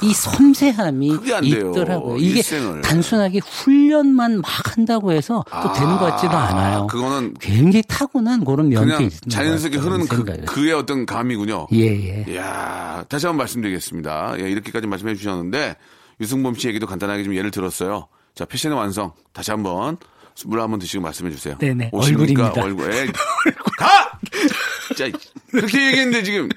이 0.03 0.13
섬세함이. 0.13 1.17
있더라고요. 1.45 2.17
이게 2.17 2.39
일생을. 2.39 2.81
단순하게 2.83 3.39
훈련만 3.39 4.41
막 4.41 4.77
한다고 4.77 5.13
해서 5.13 5.45
또 5.63 5.73
되는 5.75 5.97
것 5.97 6.07
같지도 6.07 6.37
않아요. 6.37 6.89
그거는 6.89 7.35
굉장히 7.41 7.85
타고난 7.87 8.45
그런 8.45 8.69
면이 8.69 8.93
있는 8.95 9.11
자연스럽게 9.29 9.79
흐르는 9.79 10.09
그. 10.09 10.25
그의 10.47 10.73
어떤 10.73 11.07
감이군요. 11.07 11.69
예, 11.73 11.87
예. 11.87 12.25
이야, 12.29 13.05
다시 13.09 13.27
한번 13.27 13.39
말씀드리겠습니다. 13.45 14.35
예, 14.41 14.51
이렇게까지 14.51 14.89
말씀해 14.89 15.15
주셨는데, 15.15 15.77
유승범 16.21 16.57
씨 16.57 16.67
얘기도 16.67 16.89
간단하게 16.89 17.23
좀 17.23 17.37
예를 17.37 17.53
들었어요. 17.53 18.09
자, 18.35 18.45
패션의 18.45 18.77
완성. 18.77 19.13
다시 19.33 19.53
한번, 19.53 19.99
물 20.47 20.61
한 20.61 20.71
번 20.71 20.79
드시고 20.79 21.03
말씀해 21.03 21.31
주세요. 21.31 21.57
네네, 21.59 21.91
오십니까? 21.93 22.53
얼굴입니다. 22.53 22.63
얼굴. 22.63 22.93
에이, 22.95 23.13
가! 23.79 24.19
자, 24.97 25.11
그렇게 25.51 25.87
얘기했는데 25.89 26.23
지금. 26.23 26.49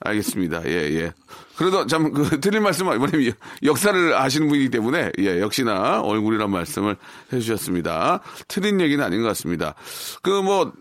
알겠습니다. 0.00 0.62
예, 0.66 0.72
예. 1.00 1.12
그래도 1.56 1.86
참, 1.86 2.12
그, 2.12 2.38
틀린 2.40 2.62
말씀은, 2.62 2.96
이번에 2.96 3.32
역사를 3.62 4.14
아시는 4.14 4.48
분이기 4.48 4.68
때문에, 4.68 5.10
예, 5.18 5.40
역시나 5.40 6.02
얼굴이란 6.02 6.50
말씀을 6.50 6.96
해 7.32 7.40
주셨습니다. 7.40 8.20
틀린 8.46 8.80
얘기는 8.80 9.02
아닌 9.02 9.22
것 9.22 9.28
같습니다. 9.28 9.74
그, 10.22 10.30
뭐, 10.42 10.72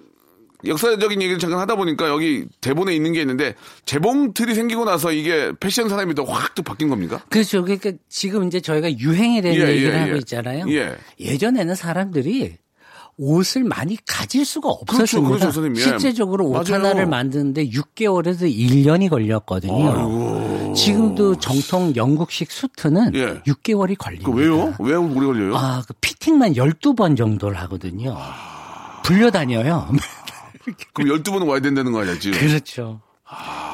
역사적인 0.68 1.22
얘기를 1.22 1.40
잠깐 1.40 1.60
하다 1.60 1.76
보니까 1.76 2.10
여기 2.10 2.46
대본에 2.62 2.94
있는 2.96 3.14
게 3.14 3.22
있는데 3.22 3.56
재봉 3.86 4.34
틀이 4.34 4.54
생기고 4.56 4.86
나서 4.86 5.12
이게 5.12 5.52
패션 5.60 5.90
사람이 5.90 6.14
더 6.16 6.24
확 6.26 6.56
또 6.56 6.64
바뀐 6.64 6.88
겁니까? 6.90 7.22
그렇죠. 7.30 7.62
그러니까 7.64 7.92
지금 8.10 8.48
이제 8.48 8.62
저희가 8.62 8.98
유행에 8.98 9.42
대한 9.42 9.58
예, 9.58 9.68
얘기를 9.74 9.94
예, 9.94 9.98
하고 10.00 10.14
예. 10.14 10.18
있잖아요. 10.20 10.66
예. 10.72 10.96
예전에는 11.20 11.76
사람들이 11.76 12.56
옷을 13.18 13.64
많이 13.64 13.98
가질 14.06 14.46
수가 14.46 14.70
그렇죠, 14.88 15.04
없었습니다. 15.20 15.28
그렇죠, 15.30 15.52
선생님. 15.52 15.78
예. 15.82 15.84
실제적으로 15.84 16.48
옷 16.48 16.54
맞아요. 16.70 16.84
하나를 16.84 17.06
만드는데 17.08 17.70
6개월에서 17.70 18.42
1년이 18.54 19.10
걸렸거든요. 19.10 20.74
지금도 20.76 21.40
정통 21.40 21.94
영국식 21.96 22.52
수트는 22.52 23.16
예. 23.16 23.40
6개월이 23.42 23.98
걸립니다. 23.98 24.30
그 24.32 24.38
왜요? 24.38 24.74
왜 24.80 24.96
오래 24.96 25.26
걸려요? 25.26 25.56
아, 25.58 25.82
그 25.88 25.94
피팅만 26.02 26.54
12번 26.54 27.16
정도를 27.18 27.58
하거든요. 27.62 28.18
불려다녀요. 29.04 29.88
그럼 30.94 31.10
12번 31.18 31.48
와야 31.48 31.60
된다는 31.60 31.92
거 31.92 32.02
아니야, 32.02 32.18
지금? 32.20 32.40
그렇죠. 32.40 33.02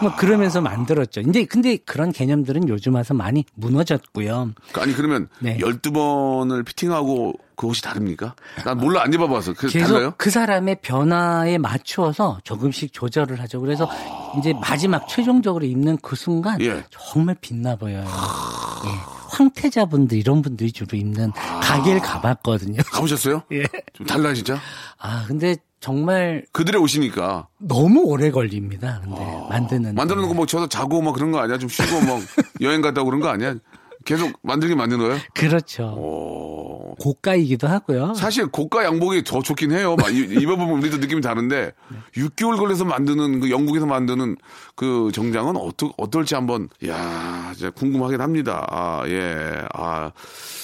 뭐 0.01 0.15
그러면서 0.15 0.61
만들었죠. 0.61 1.21
근데 1.23 1.45
근데 1.45 1.77
그런 1.77 2.11
개념들은 2.11 2.69
요즘 2.69 2.95
와서 2.95 3.13
많이 3.13 3.45
무너졌고요. 3.55 4.53
아니, 4.75 4.93
그러면 4.93 5.27
네. 5.39 5.57
12번을 5.57 6.65
피팅하고 6.65 7.33
그 7.55 7.67
옷이 7.67 7.81
다릅니까? 7.81 8.33
난 8.63 8.77
몰라, 8.77 9.03
안 9.03 9.13
입어 9.13 9.27
봐서. 9.27 9.53
그, 9.53 9.67
계속 9.67 9.93
달라요? 9.93 10.13
그 10.17 10.29
사람의 10.31 10.77
변화에 10.81 11.57
맞추어서 11.57 12.39
조금씩 12.43 12.93
조절을 12.93 13.39
하죠. 13.41 13.59
그래서 13.59 13.89
이제 14.39 14.53
마지막 14.53 15.07
최종적으로 15.07 15.65
입는 15.65 15.97
그 16.01 16.15
순간 16.15 16.59
예. 16.61 16.83
정말 16.89 17.35
빛나 17.39 17.75
보여요. 17.75 18.05
예. 18.05 18.89
황태자분들 19.29 20.17
이런 20.17 20.41
분들이 20.41 20.71
주로 20.71 20.97
입는 20.97 21.31
가게를 21.33 21.99
가봤거든요. 22.01 22.81
가보셨어요? 22.83 23.43
예. 23.53 23.63
좀 23.93 24.07
달라요, 24.07 24.33
진짜? 24.33 24.57
아 24.97 25.25
근데 25.27 25.55
정말 25.81 26.45
그들의 26.51 26.79
옷이니까. 26.79 27.47
너무 27.57 28.01
오래 28.03 28.29
걸립니다. 28.29 29.01
근데 29.03 29.19
만드는 29.49 29.95
만들어 29.95 30.21
놓고 30.21 30.35
뭐 30.35 30.45
저도 30.45 30.67
자고 30.67 31.01
뭐 31.01 31.11
그런 31.11 31.31
거 31.31 31.39
아니야? 31.39 31.57
좀 31.57 31.67
쉬고 31.67 32.01
뭐 32.05 32.19
여행 32.61 32.81
갔다 32.81 33.03
그런 33.03 33.19
거 33.19 33.27
아니야? 33.29 33.55
계속 34.05 34.31
만들긴 34.41 34.77
만드는 34.77 35.05
거예요? 35.07 35.21
그렇죠. 35.33 35.83
오. 35.97 36.95
고가이기도 36.99 37.67
하고요. 37.67 38.13
사실 38.15 38.47
고가 38.47 38.83
양복이 38.83 39.23
더 39.23 39.41
좋긴 39.41 39.71
해요. 39.71 39.95
입어보면 40.11 40.79
우리도 40.79 40.97
느낌이 40.97 41.21
다른데 41.21 41.71
6개월 42.17 42.57
걸려서 42.57 42.85
만드는 42.85 43.39
그 43.39 43.49
영국에서 43.49 43.85
만드는 43.85 44.35
그 44.75 45.09
정장은 45.13 45.55
어떠, 45.57 45.91
어떨지 45.97 46.35
한번 46.35 46.67
야 46.87 47.51
진짜 47.55 47.69
궁금하긴 47.71 48.21
합니다. 48.21 48.65
아, 48.69 49.03
예. 49.07 49.63
아. 49.73 50.11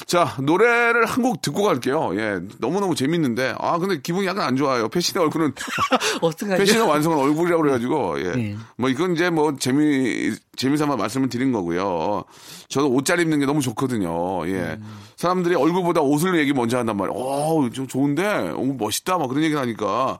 자, 0.06 0.36
노래를 0.41 1.06
한 1.06 1.17
곡 1.28 1.41
듣고 1.41 1.63
갈게요. 1.63 2.12
예. 2.15 2.39
너무너무 2.60 2.95
재밌는데 2.95 3.56
아, 3.60 3.78
근데 3.80 4.00
기분이 4.02 4.28
약간 4.28 4.45
안 4.47 4.56
좋아요. 4.56 4.88
패션의 4.89 5.26
얼굴은 5.26 5.54
어떡하죠? 6.21 6.58
패션의 6.58 6.88
완성은 6.88 7.17
얼굴이라고 7.17 7.62
그래 7.63 7.71
가지고, 7.73 8.19
예. 8.21 8.32
네. 8.32 8.56
뭐, 8.78 8.89
이건 8.89 9.13
이제 9.13 9.30
뭐, 9.30 9.56
재미, 9.60 10.32
재미삼아 10.58 10.98
말씀을 10.98 11.30
드린 11.30 11.52
거고요. 11.52 12.24
저도 12.67 12.91
옷잘 12.91 13.20
입는 13.20 13.39
게 13.39 13.46
너무 13.46 13.62
좋거든요. 13.62 14.48
예. 14.48 14.78
사람들이 15.15 15.56
얼굴보다 15.56 16.02
옷을 16.02 16.38
얘기 16.39 16.54
먼저 16.54 16.78
한단 16.78 16.98
말이에요. 16.98 17.17
어, 17.17 17.70
좀 17.70 17.88
좋은데? 17.88 18.52
오, 18.56 18.74
멋있다. 18.74 19.17
막 19.17 19.28
그런 19.28 19.43
얘기 19.43 19.56
하니까. 19.56 20.20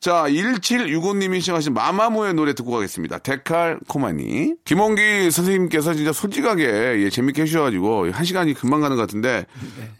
자, 0.00 0.24
1765님이 0.28 1.40
시청하신 1.40 1.74
마마무의 1.74 2.32
노래 2.34 2.54
듣고 2.54 2.70
가겠습니다. 2.70 3.18
데칼 3.18 3.78
코마니. 3.86 4.54
김원기 4.64 5.30
선생님께서 5.30 5.94
진짜 5.94 6.12
솔직하게, 6.12 6.64
예, 7.04 7.10
재밌게 7.10 7.42
해주셔가지고, 7.42 8.10
한 8.10 8.24
시간이 8.24 8.54
금방 8.54 8.80
가는 8.80 8.96
것 8.96 9.02
같은데, 9.02 9.44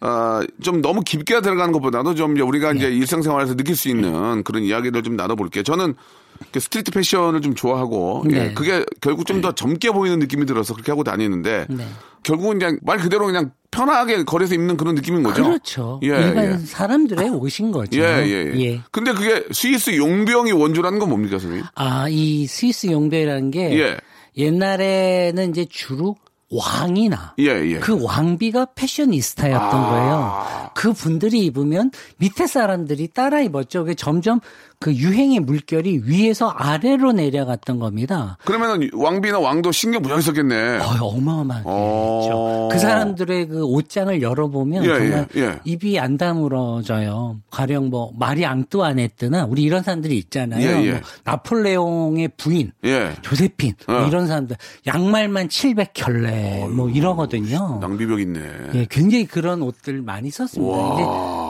아, 0.00 0.42
좀 0.62 0.80
너무 0.80 1.02
깊게 1.02 1.42
들어가는 1.42 1.72
것보다도 1.72 2.14
좀 2.14 2.32
이제 2.32 2.42
우리가 2.42 2.72
이제 2.72 2.90
일상생활에서 2.90 3.56
느낄 3.56 3.76
수 3.76 3.88
있는 3.88 4.42
그런 4.42 4.62
이야기를 4.62 5.02
좀 5.02 5.16
나눠볼게요. 5.16 5.64
저는 5.64 5.94
그 5.94 6.29
street 6.58 6.90
패션을 6.90 7.40
좀 7.42 7.54
좋아하고, 7.54 8.24
예, 8.30 8.34
네. 8.34 8.54
그게 8.54 8.84
결국 9.00 9.26
좀 9.26 9.40
더 9.40 9.52
젊게 9.52 9.90
보이는 9.90 10.18
느낌이 10.18 10.46
들어서 10.46 10.74
그렇게 10.74 10.92
하고 10.92 11.04
다니는데, 11.04 11.66
네. 11.68 11.84
결국은 12.22 12.58
그냥 12.58 12.78
말 12.82 12.98
그대로 12.98 13.26
그냥 13.26 13.52
편하게 13.70 14.24
거리에서 14.24 14.54
입는 14.54 14.76
그런 14.76 14.94
느낌인 14.94 15.22
거죠. 15.22 15.44
그렇죠. 15.44 16.00
예, 16.02 16.08
일반 16.08 16.52
예. 16.52 16.58
사람들의 16.58 17.30
옷인 17.30 17.70
거죠. 17.70 17.98
예, 18.00 18.04
예, 18.26 18.52
예. 18.60 18.80
근데 18.90 19.12
그게 19.12 19.44
스위스 19.52 19.96
용병이 19.96 20.52
원조라는 20.52 20.98
건 20.98 21.08
뭡니까, 21.08 21.38
선생님? 21.38 21.64
아, 21.74 22.06
이 22.10 22.46
스위스 22.46 22.88
용병이라는 22.88 23.50
게 23.52 23.78
예. 23.78 23.96
옛날에는 24.36 25.50
이제 25.50 25.66
주로 25.70 26.16
왕이나 26.50 27.34
예, 27.38 27.44
예. 27.44 27.78
그 27.78 28.02
왕비가 28.02 28.68
패셔니스타였던 28.74 29.80
아. 29.80 29.88
거예요. 29.90 30.70
그 30.74 30.92
분들이 30.92 31.44
입으면 31.46 31.90
밑에 32.18 32.46
사람들이 32.46 33.08
따라 33.08 33.40
입었죠. 33.40 33.84
그게 33.84 33.94
점점 33.94 34.40
그 34.82 34.94
유행의 34.94 35.40
물결이 35.40 36.04
위에서 36.04 36.48
아래로 36.48 37.12
내려갔던 37.12 37.78
겁니다. 37.78 38.38
그러면은 38.46 38.88
왕비나 38.94 39.38
왕도 39.38 39.72
신경 39.72 40.00
무지하게 40.00 40.22
썼겠네. 40.22 40.78
어, 40.78 41.04
어마어마하게 41.04 41.64
어. 41.66 42.68
그 42.72 42.78
사람들의 42.78 43.48
그 43.48 43.62
옷장을 43.62 44.22
열어보면 44.22 44.84
예, 44.84 44.88
정말 44.88 45.28
예, 45.36 45.40
예. 45.42 45.58
입이 45.64 46.00
안 46.00 46.16
다물어져요. 46.16 47.40
가령 47.50 47.90
뭐 47.90 48.10
마리 48.18 48.46
앙뚜아네트나 48.46 49.44
우리 49.44 49.64
이런 49.64 49.82
사람들이 49.82 50.16
있잖아요. 50.16 50.66
예, 50.66 50.86
예. 50.86 50.90
뭐 50.92 51.00
나폴레옹의 51.24 52.30
부인 52.38 52.72
예. 52.86 53.12
조세핀 53.20 53.74
뭐 53.86 54.04
어. 54.04 54.06
이런 54.06 54.26
사람들 54.28 54.56
양말만 54.86 55.48
700켤레 55.48 56.70
뭐 56.70 56.88
이러거든요. 56.88 57.80
낭비벽 57.82 58.18
있네. 58.18 58.40
예, 58.72 58.86
굉장히 58.88 59.26
그런 59.26 59.60
옷들 59.60 60.00
많이 60.00 60.30
썼습니다. 60.30 60.74
근데, 60.74 61.04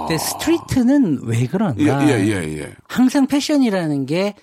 근데 0.09 0.19
street는 0.19 1.21
왜 1.23 1.43
예, 1.43 1.47
그런가? 1.47 2.09
예, 2.09 2.25
예, 2.27 2.59
예. 2.59 2.75
항상 3.21 3.27
패션이라는 3.27 4.07
게 4.07 4.35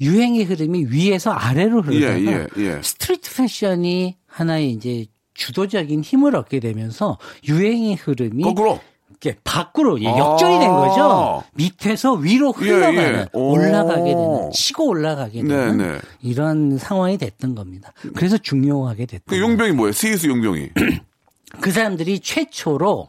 유행의 0.00 0.44
흐름이 0.44 0.86
위에서 0.90 1.30
아래로 1.30 1.82
흐르다가 1.82 2.20
예, 2.20 2.26
예, 2.26 2.46
예. 2.58 2.80
street 2.82 3.34
패션이 3.34 4.16
하나의 4.26 4.70
이제 4.70 5.06
주도적인 5.34 6.02
힘을 6.02 6.36
얻게 6.36 6.60
되면서 6.60 7.18
유행의 7.48 7.94
흐름이 7.96 8.42
거꾸로. 8.42 8.80
이렇게 9.10 9.38
밖으로 9.42 10.00
예, 10.02 10.08
아. 10.08 10.18
역전이 10.18 10.58
된 10.58 10.68
거죠. 10.70 11.42
밑에서 11.54 12.12
위로 12.14 12.54
예, 12.60 12.66
흘러가는 12.66 13.02
예. 13.02 13.26
오. 13.32 13.52
올라가게 13.52 14.04
되는 14.04 14.50
치고 14.52 14.86
올라가게 14.86 15.42
되는 15.42 15.76
네, 15.78 15.92
네. 15.92 15.98
이런 16.20 16.78
상황이 16.78 17.16
됐던 17.18 17.54
겁니다. 17.54 17.92
그래서 18.14 18.36
중요하게 18.36 19.06
됐던 19.06 19.24
그. 19.26 19.40
용병이 19.40 19.72
뭐예요? 19.72 19.92
스위스 19.92 20.26
용병이. 20.26 20.70
그 21.60 21.70
사람들이 21.72 22.20
최초로 22.20 23.08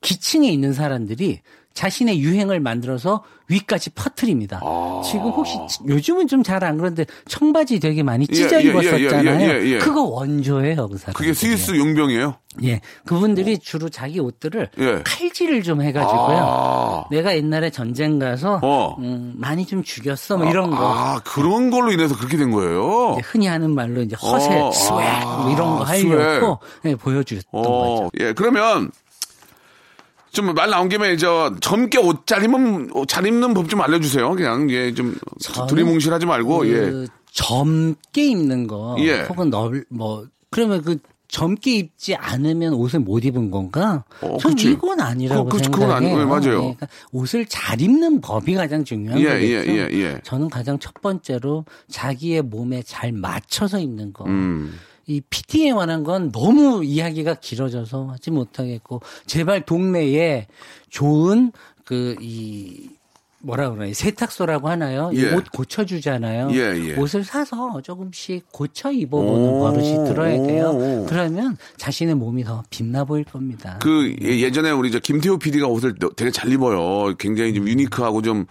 기층에 0.00 0.48
있는 0.48 0.72
사람들이 0.72 1.40
자신의 1.74 2.20
유행을 2.20 2.60
만들어서 2.60 3.22
위까지 3.48 3.90
퍼뜨립니다. 3.90 4.60
아. 4.62 5.02
지금 5.04 5.30
혹시 5.30 5.56
요즘은 5.88 6.26
좀 6.28 6.42
잘 6.42 6.62
안 6.64 6.76
그런데 6.78 7.04
청바지 7.26 7.80
되게 7.80 8.02
많이 8.02 8.26
찢어 8.26 8.60
예, 8.60 8.64
예, 8.64 8.68
입었었잖아요. 8.70 9.40
예, 9.40 9.44
예, 9.44 9.60
예, 9.62 9.66
예. 9.74 9.78
그거 9.78 10.02
원조예요, 10.02 10.88
그 10.88 10.98
사람. 10.98 11.14
그게 11.14 11.32
스위스 11.32 11.76
용병이에요? 11.76 12.34
예, 12.64 12.80
그분들이 13.06 13.58
주로 13.58 13.88
자기 13.88 14.20
옷들을 14.20 14.68
예. 14.78 15.02
칼질을 15.04 15.62
좀 15.62 15.80
해가지고요. 15.82 16.38
아. 16.40 17.04
내가 17.10 17.36
옛날에 17.36 17.70
전쟁 17.70 18.18
가서 18.18 18.60
어. 18.62 18.96
음, 18.98 19.34
많이 19.36 19.64
좀 19.66 19.82
죽였어, 19.82 20.36
뭐 20.36 20.48
이런 20.50 20.70
거. 20.70 20.76
아, 20.80 21.20
그런 21.24 21.70
걸로 21.70 21.92
인해서 21.92 22.16
그렇게 22.16 22.36
된 22.36 22.50
거예요? 22.50 23.12
이제 23.18 23.22
흔히 23.24 23.46
하는 23.46 23.70
말로 23.74 24.02
이제 24.02 24.16
허세, 24.16 24.48
어, 24.60 24.70
스웩 24.72 24.98
아, 24.98 25.36
뭐 25.42 25.52
이런 25.52 25.78
거 25.78 25.84
하려고 25.84 26.58
예, 26.84 26.94
보여줬던 26.94 27.42
어, 27.52 27.62
거죠. 27.62 28.10
예, 28.20 28.32
그러면 28.32 28.90
좀 30.32 30.54
말 30.54 30.70
나온 30.70 30.88
김에 30.88 31.16
저 31.16 31.54
젊게 31.60 31.98
옷 31.98 32.26
잘 32.26 32.44
입는 32.44 32.90
옷잘 32.92 33.26
입는 33.26 33.54
법 33.54 33.68
좀 33.68 33.80
알려주세요. 33.80 34.30
그냥 34.34 34.70
예, 34.70 34.92
좀 34.94 35.16
저는 35.40 35.66
두리뭉실하지 35.68 36.26
말고 36.26 36.66
예. 36.68 36.72
그 36.72 37.06
젊게 37.32 38.24
입는 38.26 38.66
거 38.66 38.96
예. 39.00 39.22
혹은 39.22 39.50
넓 39.50 39.84
뭐 39.88 40.26
그러면 40.50 40.82
그 40.82 40.98
젊게 41.28 41.76
입지 41.76 42.16
않으면 42.16 42.72
옷을 42.74 42.98
못 42.98 43.24
입은 43.24 43.52
건가? 43.52 44.02
어, 44.20 44.36
전 44.40 44.50
그치. 44.52 44.72
이건 44.72 45.00
아니라고 45.00 45.44
그- 45.48 45.58
그- 45.58 45.62
생각해요. 45.62 45.92
아니- 45.92 46.08
예, 46.10 46.24
맞아요. 46.24 46.40
그러니까 46.40 46.88
옷을 47.12 47.46
잘 47.46 47.80
입는 47.80 48.20
법이 48.20 48.54
가장 48.54 48.82
중요한 48.84 49.20
예, 49.20 49.24
거겠죠. 49.28 49.46
예, 49.70 49.76
예, 49.76 49.88
예. 49.92 50.20
저는 50.24 50.50
가장 50.50 50.76
첫 50.80 50.92
번째로 51.00 51.64
자기의 51.88 52.42
몸에 52.42 52.82
잘 52.82 53.12
맞춰서 53.12 53.78
입는 53.78 54.12
거. 54.12 54.24
음. 54.24 54.74
이 55.10 55.20
PT에 55.28 55.72
관한 55.72 56.04
건 56.04 56.30
너무 56.30 56.84
이야기가 56.84 57.34
길어져서 57.34 58.06
하지 58.12 58.30
못하겠고 58.30 59.02
제발 59.26 59.64
동네에 59.66 60.46
좋은 60.88 61.50
그 61.84 62.14
이 62.20 62.90
뭐라 63.42 63.70
그러나 63.70 63.90
세탁소라고 63.92 64.68
하나요? 64.68 65.10
이 65.14 65.24
예. 65.24 65.32
옷 65.32 65.50
고쳐주잖아요. 65.50 66.50
예, 66.52 66.90
예. 66.90 66.94
옷을 66.96 67.24
사서 67.24 67.80
조금씩 67.80 68.52
고쳐 68.52 68.92
입어보는 68.92 69.48
오, 69.48 69.60
버릇이 69.60 69.94
들어야 70.06 70.36
돼요. 70.42 70.68
오. 70.74 71.06
그러면 71.08 71.56
자신의 71.78 72.16
몸이 72.16 72.44
더 72.44 72.62
빛나 72.68 73.04
보일 73.04 73.24
겁니다. 73.24 73.78
그 73.80 74.14
예- 74.22 74.40
예전에 74.40 74.70
우리 74.70 74.90
저 74.92 74.98
김태호 74.98 75.38
PD가 75.38 75.66
옷을 75.68 75.94
되게 76.16 76.30
잘 76.30 76.52
입어요. 76.52 77.14
굉장히 77.16 77.54
좀 77.54 77.66
유니크하고 77.66 78.20
좀 78.20 78.44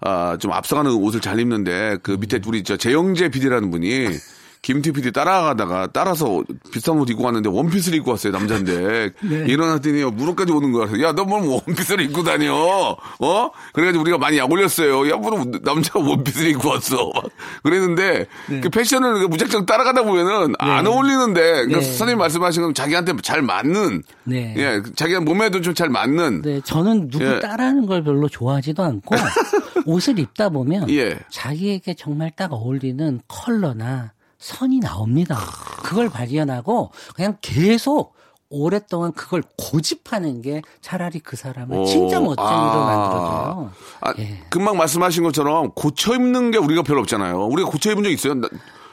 아, 0.00 0.36
좀 0.38 0.50
앞서가는 0.52 0.90
옷을 0.90 1.20
잘 1.20 1.38
입는데 1.38 1.98
그 2.02 2.16
밑에 2.20 2.40
우리 2.44 2.64
저 2.64 2.76
재영재 2.76 3.28
PD라는 3.28 3.70
분이 3.70 4.08
김태호 4.62 4.92
PD 4.94 5.10
따라가다가 5.10 5.88
따라서 5.92 6.44
비싼 6.72 6.96
옷 6.98 7.10
입고 7.10 7.24
왔는데 7.24 7.48
원피스를 7.48 7.98
입고 7.98 8.12
왔어요 8.12 8.32
남자인데 8.32 9.10
일어났더니 9.48 10.04
무릎까지 10.04 10.52
오는 10.52 10.70
거야. 10.70 10.86
야너 11.02 11.24
뭐 11.24 11.60
원피스를 11.66 12.04
입고 12.04 12.22
다녀? 12.22 12.54
어? 12.54 13.50
그래가지고 13.72 14.02
우리가 14.02 14.18
많이 14.18 14.38
약 14.38 14.50
올렸어요. 14.50 15.10
야 15.10 15.16
뭐 15.16 15.44
남자가 15.62 15.98
원피스를 15.98 16.50
입고 16.52 16.68
왔어. 16.68 17.10
막 17.12 17.24
그랬는데 17.64 18.26
그 18.62 18.70
패션을 18.70 19.20
그 19.20 19.24
무작정 19.26 19.66
따라가다 19.66 20.04
보면은 20.04 20.54
안 20.60 20.86
어울리는데 20.86 21.40
그러니까 21.40 21.78
네. 21.80 21.84
선생님 21.84 22.18
말씀하신 22.18 22.62
건 22.62 22.74
자기한테 22.74 23.14
잘 23.22 23.42
맞는 23.42 24.02
네. 24.24 24.54
예, 24.56 24.82
자기가 24.94 25.20
몸에도 25.20 25.60
좀 25.60 25.72
잘 25.74 25.88
맞는. 25.88 26.42
네, 26.42 26.60
저는 26.64 27.08
누구 27.08 27.24
예. 27.24 27.40
따라하는 27.40 27.86
걸 27.86 28.04
별로 28.04 28.28
좋아하지도 28.28 28.82
않고 28.84 29.16
옷을 29.86 30.18
입다 30.18 30.50
보면 30.50 30.88
예. 30.90 31.18
자기에게 31.30 31.94
정말 31.94 32.30
딱 32.36 32.52
어울리는 32.52 33.20
컬러나 33.26 34.12
선이 34.42 34.80
나옵니다. 34.80 35.38
그걸 35.84 36.08
발견하고 36.08 36.90
그냥 37.14 37.36
계속 37.40 38.14
오랫동안 38.50 39.12
그걸 39.12 39.42
고집하는 39.56 40.42
게 40.42 40.60
차라리 40.82 41.20
그 41.20 41.36
사람을 41.36 41.78
오, 41.78 41.84
진짜 41.86 42.20
멋쟁이로 42.20 42.44
아. 42.44 42.84
만들어줘요. 42.84 43.72
아, 44.02 44.14
예. 44.18 44.42
금방 44.50 44.76
말씀하신 44.76 45.22
것처럼 45.22 45.70
고쳐 45.74 46.14
입는 46.14 46.50
게 46.50 46.58
우리가 46.58 46.82
별로 46.82 47.00
없잖아요. 47.00 47.46
우리가 47.46 47.70
고쳐 47.70 47.92
입은 47.92 48.02
적 48.02 48.10
있어요? 48.10 48.34
나- 48.34 48.48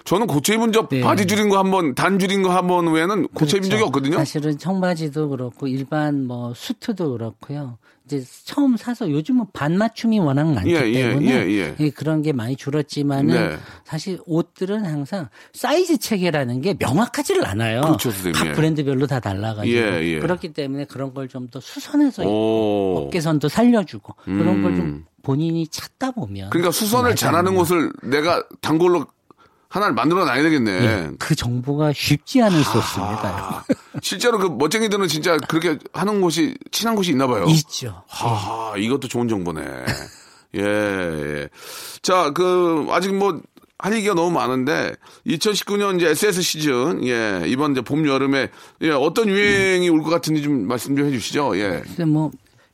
저는 0.05 0.27
고쳐 0.27 0.53
입은 0.53 0.71
적 0.71 0.89
네. 0.89 1.01
바지 1.01 1.27
줄인 1.27 1.49
거 1.49 1.57
한 1.59 1.69
번, 1.71 1.93
단 1.95 2.17
줄인 2.19 2.41
거 2.41 2.49
한 2.49 2.67
번 2.67 2.87
외에는 2.91 3.27
고쳐 3.29 3.57
입은 3.57 3.69
적이 3.69 3.81
그렇죠. 3.81 3.85
없거든요. 3.87 4.17
사실은 4.17 4.57
청바지도 4.57 5.29
그렇고 5.29 5.67
일반 5.67 6.25
뭐 6.25 6.53
수트도 6.55 7.11
그렇고요. 7.11 7.77
이제 8.05 8.23
처음 8.43 8.75
사서 8.75 9.11
요즘은 9.11 9.45
반맞춤이 9.53 10.17
워낙 10.17 10.51
많기 10.51 10.73
예, 10.73 10.81
예, 10.81 11.09
때문에 11.09 11.25
예, 11.27 11.47
예. 11.51 11.75
예, 11.79 11.89
그런 11.91 12.23
게 12.23 12.33
많이 12.33 12.55
줄었지만은 12.55 13.35
네. 13.49 13.57
사실 13.85 14.19
옷들은 14.25 14.83
항상 14.83 15.27
사이즈 15.53 15.95
체계라는 15.99 16.61
게 16.61 16.73
명확하지를 16.79 17.45
않아요. 17.45 17.81
그렇죠. 17.81 18.09
각 18.33 18.47
예. 18.47 18.53
브랜드별로 18.53 19.05
다 19.05 19.19
달라가지고 19.19 19.77
예, 19.77 20.03
예. 20.15 20.19
그렇기 20.19 20.53
때문에 20.53 20.85
그런 20.85 21.13
걸 21.13 21.27
좀 21.27 21.47
더 21.49 21.59
수선해서 21.59 22.23
오. 22.25 22.97
음. 23.03 23.07
어깨선도 23.07 23.47
살려주고 23.47 24.15
그런 24.23 24.63
걸좀 24.63 25.05
본인이 25.21 25.67
찾다 25.67 26.09
보면 26.11 26.49
그러니까 26.49 26.71
수선을 26.71 27.15
잘하는. 27.15 27.55
옷을 27.57 27.91
내가 28.01 28.43
단골로 28.61 29.05
하나를 29.69 29.93
만들어 29.93 30.25
놔야 30.25 30.41
되겠네. 30.43 30.71
예, 30.71 31.09
그 31.19 31.35
정보가 31.35 31.93
쉽지 31.93 32.41
않을 32.41 32.63
수 32.63 32.71
아. 32.71 32.77
없습니다. 32.79 33.65
실제로 34.01 34.39
그 34.39 34.47
멋쟁이들은 34.47 35.07
진짜 35.07 35.37
그렇게 35.37 35.77
하는 35.93 36.21
곳이, 36.21 36.55
친한 36.71 36.95
곳이 36.95 37.11
있나 37.11 37.27
봐요. 37.27 37.45
있죠. 37.47 38.01
하하, 38.07 38.75
이것도 38.77 39.07
좋은 39.07 39.27
정보네. 39.27 39.61
예, 40.55 40.61
예. 40.61 41.49
자, 42.01 42.31
그, 42.31 42.87
아직 42.89 43.13
뭐, 43.15 43.39
할 43.77 43.93
얘기가 43.93 44.15
너무 44.15 44.31
많은데, 44.31 44.93
2019년 45.27 45.97
이제 45.97 46.09
SS 46.09 46.41
시즌, 46.41 47.05
예, 47.07 47.43
이번 47.45 47.73
이제 47.73 47.81
봄, 47.81 48.05
여름에, 48.07 48.49
예, 48.81 48.89
어떤 48.89 49.29
유행이 49.29 49.87
올 49.89 50.01
것 50.01 50.09
같은지 50.09 50.41
좀 50.41 50.67
말씀 50.67 50.95
좀 50.95 51.05
해주시죠, 51.05 51.55
예. 51.59 51.83
뭐 52.05 52.31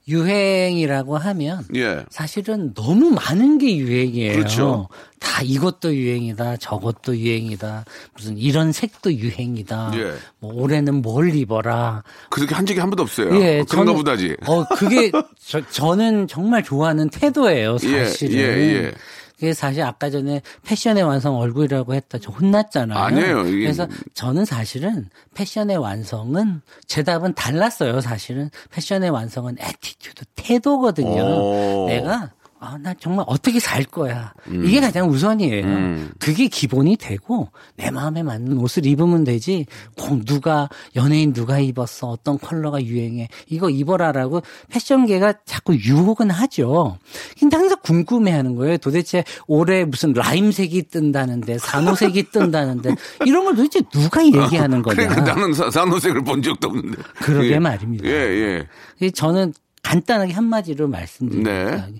유행이라고 0.07 1.17
하면 1.17 1.63
예. 1.75 2.03
사실은 2.09 2.73
너무 2.73 3.09
많은 3.11 3.57
게 3.57 3.75
유행이에요. 3.77 4.33
그렇죠. 4.33 4.87
다 5.19 5.41
이것도 5.41 5.95
유행이다, 5.95 6.57
저것도 6.57 7.17
유행이다, 7.17 7.85
무슨 8.15 8.37
이런 8.37 8.71
색도 8.71 9.13
유행이다. 9.15 9.91
예. 9.95 10.13
뭐 10.39 10.53
올해는 10.53 11.01
뭘 11.01 11.33
입어라. 11.35 12.03
그렇게 12.29 12.53
한 12.53 12.65
적이 12.65 12.79
한 12.81 12.89
번도 12.91 13.03
없어요. 13.03 13.35
예, 13.41 13.63
그런가 13.67 13.93
저는- 13.93 13.95
보다지. 13.97 14.35
어, 14.45 14.65
그게 14.75 15.11
저, 15.43 15.67
저는 15.69 16.27
정말 16.27 16.63
좋아하는 16.63 17.09
태도예요, 17.09 17.77
예, 17.83 18.05
사실은. 18.05 18.35
예, 18.37 18.41
예. 18.85 18.91
그게 19.35 19.53
사실 19.53 19.83
아까 19.83 20.09
전에 20.09 20.41
패션의 20.63 21.03
완성 21.03 21.37
얼굴이라고 21.37 21.93
했다. 21.93 22.17
저 22.19 22.31
혼났잖아요. 22.31 22.97
아니에요, 22.97 23.47
이게. 23.47 23.63
그래서 23.63 23.87
저는 24.13 24.45
사실은 24.45 25.09
패션의 25.33 25.77
완성은 25.77 26.61
제 26.87 27.03
답은 27.03 27.33
달랐어요. 27.33 28.01
사실은 28.01 28.49
패션의 28.71 29.09
완성은 29.09 29.57
attitude, 29.59 30.25
태도거든요. 30.35 31.23
오. 31.23 31.85
내가 31.87 32.31
아, 32.65 32.77
나 32.79 32.93
정말 32.95 33.25
어떻게 33.27 33.59
살 33.59 33.83
거야. 33.83 34.33
이게 34.49 34.79
가장 34.81 35.07
우선이에요. 35.09 35.63
음. 35.65 36.09
그게 36.19 36.47
기본이 36.47 36.97
되고 36.97 37.49
내 37.75 37.91
마음에 37.91 38.23
맞는 38.23 38.57
옷을 38.57 38.85
입으면 38.87 39.23
되지. 39.23 39.67
꼭 39.95 40.25
누가 40.25 40.67
연예인 40.95 41.31
누가 41.31 41.59
입었어. 41.59 42.07
어떤 42.07 42.39
컬러가 42.39 42.83
유행해. 42.83 43.27
이거 43.47 43.69
입어라라고 43.69 44.41
패션계가 44.69 45.33
자꾸 45.45 45.75
유혹은 45.75 46.31
하죠. 46.31 46.97
근데 47.39 47.55
항상 47.55 47.77
궁금해 47.83 48.31
하는 48.31 48.55
거예요. 48.55 48.77
도대체 48.77 49.23
올해 49.47 49.85
무슨 49.85 50.13
라임색이 50.13 50.83
뜬다는데 50.89 51.59
산호색이 51.59 52.29
뜬다는데 52.33 52.95
이런 53.25 53.45
걸 53.45 53.55
도대체 53.55 53.81
누가 53.91 54.25
얘기하는 54.25 54.81
거냐. 54.81 55.07
그러니까 55.07 55.21
나는 55.35 55.53
사- 55.53 55.69
산호색을 55.69 56.23
본 56.23 56.41
적도 56.41 56.69
없는데. 56.69 56.97
그러게 57.17 57.51
예. 57.51 57.59
말입니다. 57.59 58.05
예, 58.07 58.11
예. 58.11 58.67
그래서 58.97 59.13
저는 59.13 59.53
간단하게 59.83 60.33
한마디로 60.33 60.87
말씀드립니다. 60.87 61.51
네. 61.85 61.93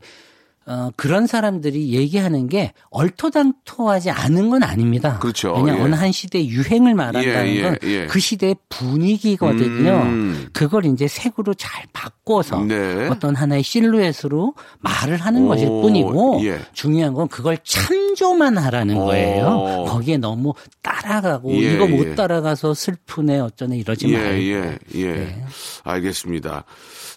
어, 0.67 0.89
그런 0.95 1.27
사람들이 1.27 1.89
얘기하는 1.89 2.49
게 2.49 2.73
얼토당토하지 2.89 4.09
않은 4.09 4.49
건 4.49 4.63
아닙니다. 4.63 5.19
그렇죠. 5.19 5.53
왜냐 5.53 5.77
예. 5.77 5.81
어느 5.81 5.93
한 5.93 6.11
시대의 6.11 6.49
유행을 6.49 6.95
말한다는 6.95 7.47
예, 7.47 7.55
예, 7.55 7.61
건 7.61 7.77
예. 7.83 8.07
그 8.07 8.19
시대의 8.19 8.55
분위기거든요. 8.69 9.91
음. 9.91 10.47
그걸 10.53 10.85
이제 10.85 11.07
색으로 11.07 11.53
잘 11.53 11.85
바꿔서 11.93 12.63
네. 12.63 13.07
어떤 13.09 13.35
하나의 13.35 13.61
실루엣으로 13.61 14.55
말을 14.79 15.17
하는 15.17 15.45
오, 15.45 15.49
것일 15.49 15.67
뿐이고 15.67 16.41
예. 16.45 16.59
중요한 16.73 17.13
건 17.13 17.27
그걸 17.27 17.59
참조만 17.63 18.57
하라는 18.57 18.97
오. 18.97 19.05
거예요. 19.05 19.85
거기에 19.87 20.17
너무 20.17 20.53
따라가고 20.81 21.51
예, 21.51 21.75
이거 21.75 21.85
예. 21.85 21.89
못 21.89 22.15
따라가서 22.15 22.73
슬프네 22.73 23.39
어쩌네 23.39 23.77
이러지 23.77 24.07
예, 24.09 24.17
말고. 24.17 24.41
예, 24.41 24.79
예. 24.95 25.13
네. 25.13 25.45
알겠습니다. 25.83 26.63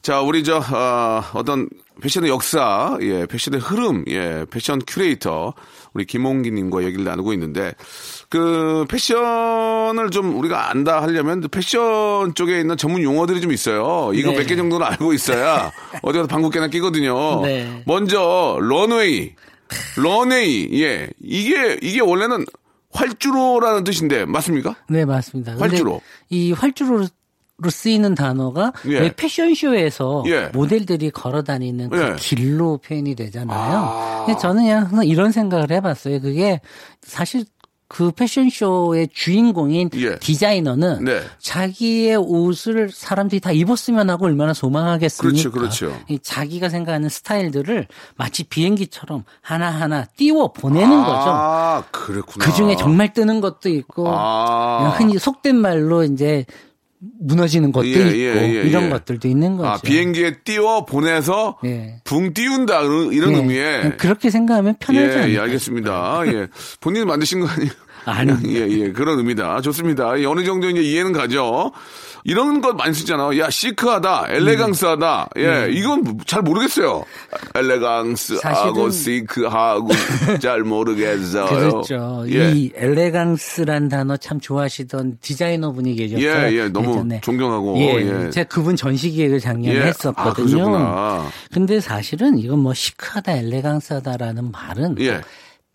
자, 0.03 0.21
우리 0.21 0.45
저, 0.45 0.59
어, 0.59 1.23
어떤 1.35 1.69
패션의 2.01 2.31
역사, 2.31 2.97
예, 3.01 3.27
패션의 3.27 3.61
흐름, 3.61 4.05
예, 4.09 4.45
패션 4.51 4.81
큐레이터, 4.87 5.55
우리 5.95 6.05
김홍기님과 6.05 6.85
얘기를 6.85 7.05
나누고 7.05 7.33
있는데, 7.35 7.75
그, 8.29 8.85
패션을 8.89 10.11
좀 10.11 10.39
우리가 10.39 10.71
안다 10.71 11.03
하려면 11.03 11.43
패션 11.51 12.35
쪽에 12.35 12.61
있는 12.61 12.77
전문 12.77 13.03
용어들이 13.03 13.41
좀 13.41 13.53
있어요. 13.53 14.13
이거 14.15 14.31
네. 14.31 14.39
몇개 14.39 14.57
정도는 14.57 14.87
알고 14.87 15.13
있어야 15.13 15.73
어디 16.03 16.19
가서 16.19 16.29
방귀깨나 16.29 16.69
끼거든요. 16.69 17.43
네. 17.43 17.83
먼저, 17.87 18.59
런웨이. 18.61 19.35
런웨이, 19.97 20.83
예. 20.83 21.09
이게, 21.21 21.79
이게 21.83 22.01
원래는 22.01 22.45
활주로라는 22.93 23.85
뜻인데, 23.85 24.25
맞습니까? 24.25 24.77
네, 24.89 25.05
맞습니다. 25.05 25.57
활주로. 25.59 26.01
이 26.31 26.53
활주로 26.53 27.07
로 27.61 27.71
쓰이는 27.71 28.15
단어가 28.15 28.73
예. 28.87 29.01
왜 29.01 29.13
패션쇼에서 29.13 30.23
예. 30.29 30.47
모델들이 30.53 31.11
걸어 31.11 31.43
다니는 31.43 31.91
그 31.91 32.01
예. 32.01 32.15
길로 32.17 32.79
표현이 32.79 33.17
되잖아요. 33.17 33.79
아. 33.79 34.25
근데 34.27 34.39
저는 34.39 34.63
그냥 34.63 34.83
항상 34.85 35.05
이런 35.05 35.33
생각을 35.33 35.73
해봤어요. 35.73 36.21
그게 36.21 36.61
사실 37.03 37.45
그 37.89 38.13
패션쇼의 38.13 39.09
주인공인 39.13 39.91
예. 39.95 40.17
디자이너는 40.19 41.05
네. 41.05 41.23
자기의 41.41 42.17
옷을 42.17 42.91
사람들이 42.93 43.41
다 43.41 43.51
입었으면 43.51 44.09
하고 44.11 44.27
얼마나 44.27 44.53
소망하겠습니까? 44.53 45.51
그렇죠, 45.51 45.51
그렇죠. 45.51 46.01
이 46.09 46.19
자기가 46.19 46.69
생각하는 46.69 47.09
스타일들을 47.09 47.89
마치 48.17 48.45
비행기처럼 48.45 49.25
하나하나 49.41 50.05
띄워 50.05 50.53
보내는 50.53 50.97
거죠. 50.97 51.31
아, 51.31 51.83
그렇구나. 51.91 52.45
그 52.45 52.53
중에 52.53 52.77
정말 52.77 53.13
뜨는 53.13 53.41
것도 53.41 53.71
있고 53.71 54.05
아. 54.07 54.95
흔히 54.97 55.19
속된 55.19 55.57
말로 55.57 56.05
이제 56.05 56.45
무너지는 57.21 57.73
것도 57.73 57.87
예, 57.87 57.91
있고 57.91 58.19
예, 58.19 58.57
예, 58.57 58.63
이런 58.63 58.87
예. 58.87 58.89
것들도 58.91 59.29
있는 59.29 59.57
거죠. 59.57 59.69
아, 59.69 59.79
비행기에 59.79 60.39
띄워 60.45 60.85
보내서 60.85 61.59
예. 61.65 62.01
붕 62.05 62.35
띄운다 62.35 62.83
이런, 62.83 63.33
네. 63.33 63.39
의미에 63.39 63.91
그렇게 63.99 64.31
생각하면 64.31 64.77
편하지 64.81 65.07
예, 65.07 65.11
않을까? 65.13 65.31
예, 65.31 65.39
알겠습니다. 65.39 66.23
예. 66.27 66.47
본인이 66.81 67.05
만드신 67.05 67.41
거 67.41 67.47
아니에요? 67.47 67.71
아닙니다. 68.11 68.49
예, 68.51 68.69
예, 68.69 68.93
그런 68.93 69.19
의미다. 69.19 69.61
좋습니다. 69.63 70.19
예, 70.19 70.25
어느 70.27 70.45
정도 70.45 70.69
이제 70.69 70.81
이해는 70.81 71.13
가죠. 71.13 71.73
이런 72.25 72.61
것 72.61 72.77
많이 72.77 72.93
쓰잖아. 72.95 73.37
야, 73.39 73.49
시크하다, 73.49 74.27
엘레강스하다. 74.31 75.31
예, 75.39 75.69
이건 75.71 76.19
잘 76.27 76.43
모르겠어요. 76.43 77.05
엘레강스하고 77.55 78.91
시크하고 78.91 79.89
잘 80.43 80.63
모르겠어요. 80.63 81.47
그렇죠. 81.47 82.25
예. 82.29 82.53
이 82.53 82.73
엘레강스란 82.75 83.89
단어 83.89 84.17
참 84.17 84.41
좋아하시던 84.41 85.19
디자이너 85.21 85.73
분이 85.73 85.95
계셨어요. 85.95 86.53
예, 86.53 86.53
예, 86.53 86.69
너무 86.69 86.91
예전에. 86.91 87.21
존경하고, 87.23 87.79
예, 87.79 88.25
예. 88.27 88.31
제가 88.31 88.49
그분 88.49 88.77
전시 88.77 89.11
기획을 89.11 89.41
작년에 89.41 89.79
예. 89.79 89.83
아, 89.83 89.85
했었거든요. 89.87 90.35
그러셨구나. 90.35 91.27
근데 91.53 91.81
사실은 91.81 92.39
이건 92.39 92.59
뭐 92.61 92.75
시크하다, 92.75 93.33
엘레강스하다라는 93.33 94.51
말은 94.51 94.97
예. 95.01 95.21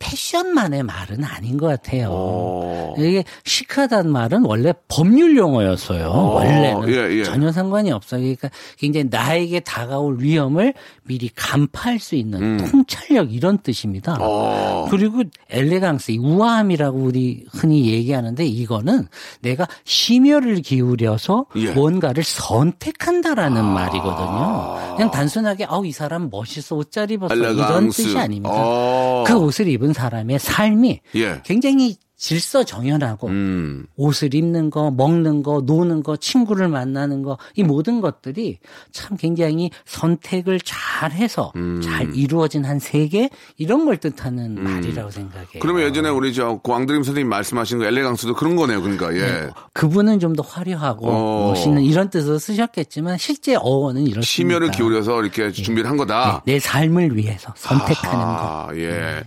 패션만의 0.03 0.83
말은 0.83 1.23
아닌 1.23 1.57
것 1.57 1.67
같아요. 1.67 2.09
오. 2.09 2.95
이게 2.97 3.23
시크하다는 3.45 4.11
말은 4.11 4.43
원래 4.43 4.73
법률 4.89 5.37
용어였어요. 5.37 6.07
어, 6.07 6.35
원래는 6.35 6.89
예, 6.89 7.19
예. 7.19 7.23
전혀 7.23 7.51
상관이 7.53 7.89
없어요. 7.91 8.19
그러니까 8.21 8.49
굉장히 8.77 9.07
나에게 9.09 9.61
다가올 9.61 10.17
위험을 10.19 10.73
미리 11.03 11.29
간파할 11.33 11.99
수 11.99 12.15
있는 12.15 12.57
통찰력 12.57 13.33
이런 13.33 13.59
뜻입니다. 13.59 14.13
음. 14.15 14.19
어. 14.21 14.87
그리고 14.91 15.23
엘레강스, 15.49 16.11
이 16.11 16.17
우아함이라고 16.17 16.97
우리 16.99 17.45
흔히 17.51 17.89
얘기하는데 17.91 18.45
이거는 18.45 19.07
내가 19.41 19.67
심혈을 19.85 20.61
기울여서 20.61 21.45
예. 21.55 21.71
아. 21.71 21.73
뭔가를 21.73 22.23
선택한다라는 22.23 23.63
말이거든요. 23.63 24.95
그냥 24.95 25.11
단순하게 25.11 25.65
아우 25.65 25.85
이 25.85 25.91
사람 25.91 26.29
멋있어 26.29 26.75
옷 26.75 26.91
잘 26.91 27.09
입었어 27.09 27.33
이런 27.33 27.53
엘레강스. 27.53 28.03
뜻이 28.03 28.17
아닙니다. 28.19 28.53
어. 28.53 29.23
그 29.25 29.33
옷을 29.35 29.67
입은 29.67 29.92
사람의 29.93 30.39
삶이 30.39 31.01
예. 31.15 31.41
굉장히 31.43 31.95
질서 32.15 32.63
정연하고 32.63 33.27
음. 33.27 33.85
옷을 33.97 34.33
입는 34.33 34.69
거, 34.69 34.91
먹는 34.91 35.43
거, 35.43 35.61
노는 35.65 36.03
거, 36.03 36.15
친구를 36.15 36.69
만나는 36.69 37.21
거, 37.21 37.37
이 37.55 37.63
모든 37.63 37.99
것들이 37.99 38.59
참 38.93 39.17
굉장히 39.17 39.71
선택을 39.83 40.61
잘 40.63 41.11
해서 41.11 41.51
음. 41.57 41.81
잘 41.81 42.15
이루어진 42.15 42.63
한 42.63 42.79
세계 42.79 43.29
이런 43.57 43.83
걸 43.83 43.97
뜻하는 43.97 44.63
말이라고 44.63 45.09
생각해요. 45.09 45.59
그러면 45.59 45.83
예전에 45.83 46.07
우리 46.07 46.33
저 46.33 46.61
광드림 46.63 47.03
선생님 47.03 47.27
말씀하신 47.27 47.79
그 47.79 47.85
엘레강스도 47.87 48.35
그런 48.35 48.55
거네요. 48.55 48.81
그러니까 48.81 49.13
예. 49.15 49.49
그분은 49.73 50.19
좀 50.19 50.33
더 50.33 50.43
화려하고 50.43 51.07
어. 51.09 51.49
멋있는 51.49 51.83
이런 51.83 52.09
뜻으로 52.09 52.39
쓰셨겠지만 52.39 53.17
실제 53.17 53.55
어원은 53.55 54.03
이렇습니다. 54.03 54.25
심혈을 54.25 54.71
기울여서 54.71 55.21
이렇게 55.21 55.51
준비를 55.51 55.89
한 55.89 55.97
거다. 55.97 56.41
내 56.45 56.57
삶을 56.57 57.17
위해서 57.17 57.53
선택하는 57.57 58.17
거. 58.19 58.69
아, 58.69 58.69
예. 58.75 59.23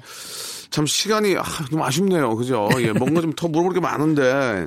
참 0.71 0.87
시간이 0.87 1.37
아, 1.37 1.43
좀 1.71 1.83
아쉽네요. 1.83 2.37
그죠? 2.37 2.69
예, 2.81 2.93
뭔가 2.93 3.21
좀 3.21 3.33
더 3.37 3.49
물어볼 3.49 3.75
게 3.75 3.81
많은데. 3.81 4.67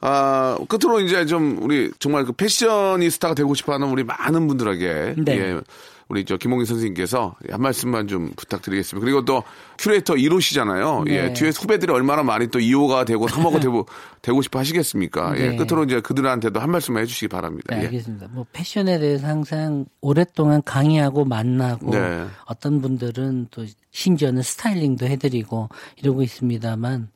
아, 0.00 0.58
끝으로 0.68 1.00
이제 1.00 1.24
좀 1.26 1.58
우리 1.62 1.90
정말 1.98 2.24
그 2.24 2.32
패셔니스타가 2.32 3.34
되고 3.34 3.54
싶어 3.54 3.72
하는 3.74 3.88
우리 3.88 4.04
많은 4.04 4.46
분들에게 4.46 5.14
네. 5.18 5.38
예. 5.38 5.60
우리 6.08 6.24
저 6.24 6.36
김홍기 6.36 6.66
선생님께서 6.66 7.34
한 7.50 7.60
말씀만 7.60 8.06
좀 8.06 8.30
부탁드리겠습니다. 8.36 9.04
그리고 9.04 9.24
또 9.24 9.42
큐레이터 9.78 10.14
1호시잖아요. 10.14 11.08
예. 11.10 11.22
네. 11.22 11.32
뒤에 11.32 11.50
후배들이 11.50 11.92
얼마나 11.92 12.22
많이 12.22 12.46
또 12.46 12.60
2호가 12.60 13.04
되고 13.04 13.26
3호가 13.26 13.58
되고 13.62 13.86
되고 14.22 14.40
싶어 14.40 14.60
하시겠습니까? 14.60 15.36
예. 15.36 15.48
네. 15.48 15.56
끝으로 15.56 15.84
이제 15.84 16.00
그들한테도 16.00 16.60
한 16.60 16.70
말씀만 16.70 17.02
해 17.02 17.06
주시기 17.06 17.28
바랍니다. 17.28 17.74
네, 17.74 17.82
예. 17.82 17.86
알겠습니다. 17.86 18.28
뭐 18.30 18.46
패션에 18.52 18.98
대해서 18.98 19.26
항상 19.26 19.86
오랫동안 20.00 20.62
강의하고 20.62 21.24
만나고 21.24 21.90
네. 21.90 22.24
어떤 22.44 22.80
분들은 22.80 23.48
또 23.50 23.66
심지어는 23.90 24.42
스타일링도 24.42 25.06
해드리고 25.06 25.68
이러고 25.96 26.22
있습니다만 26.22 27.08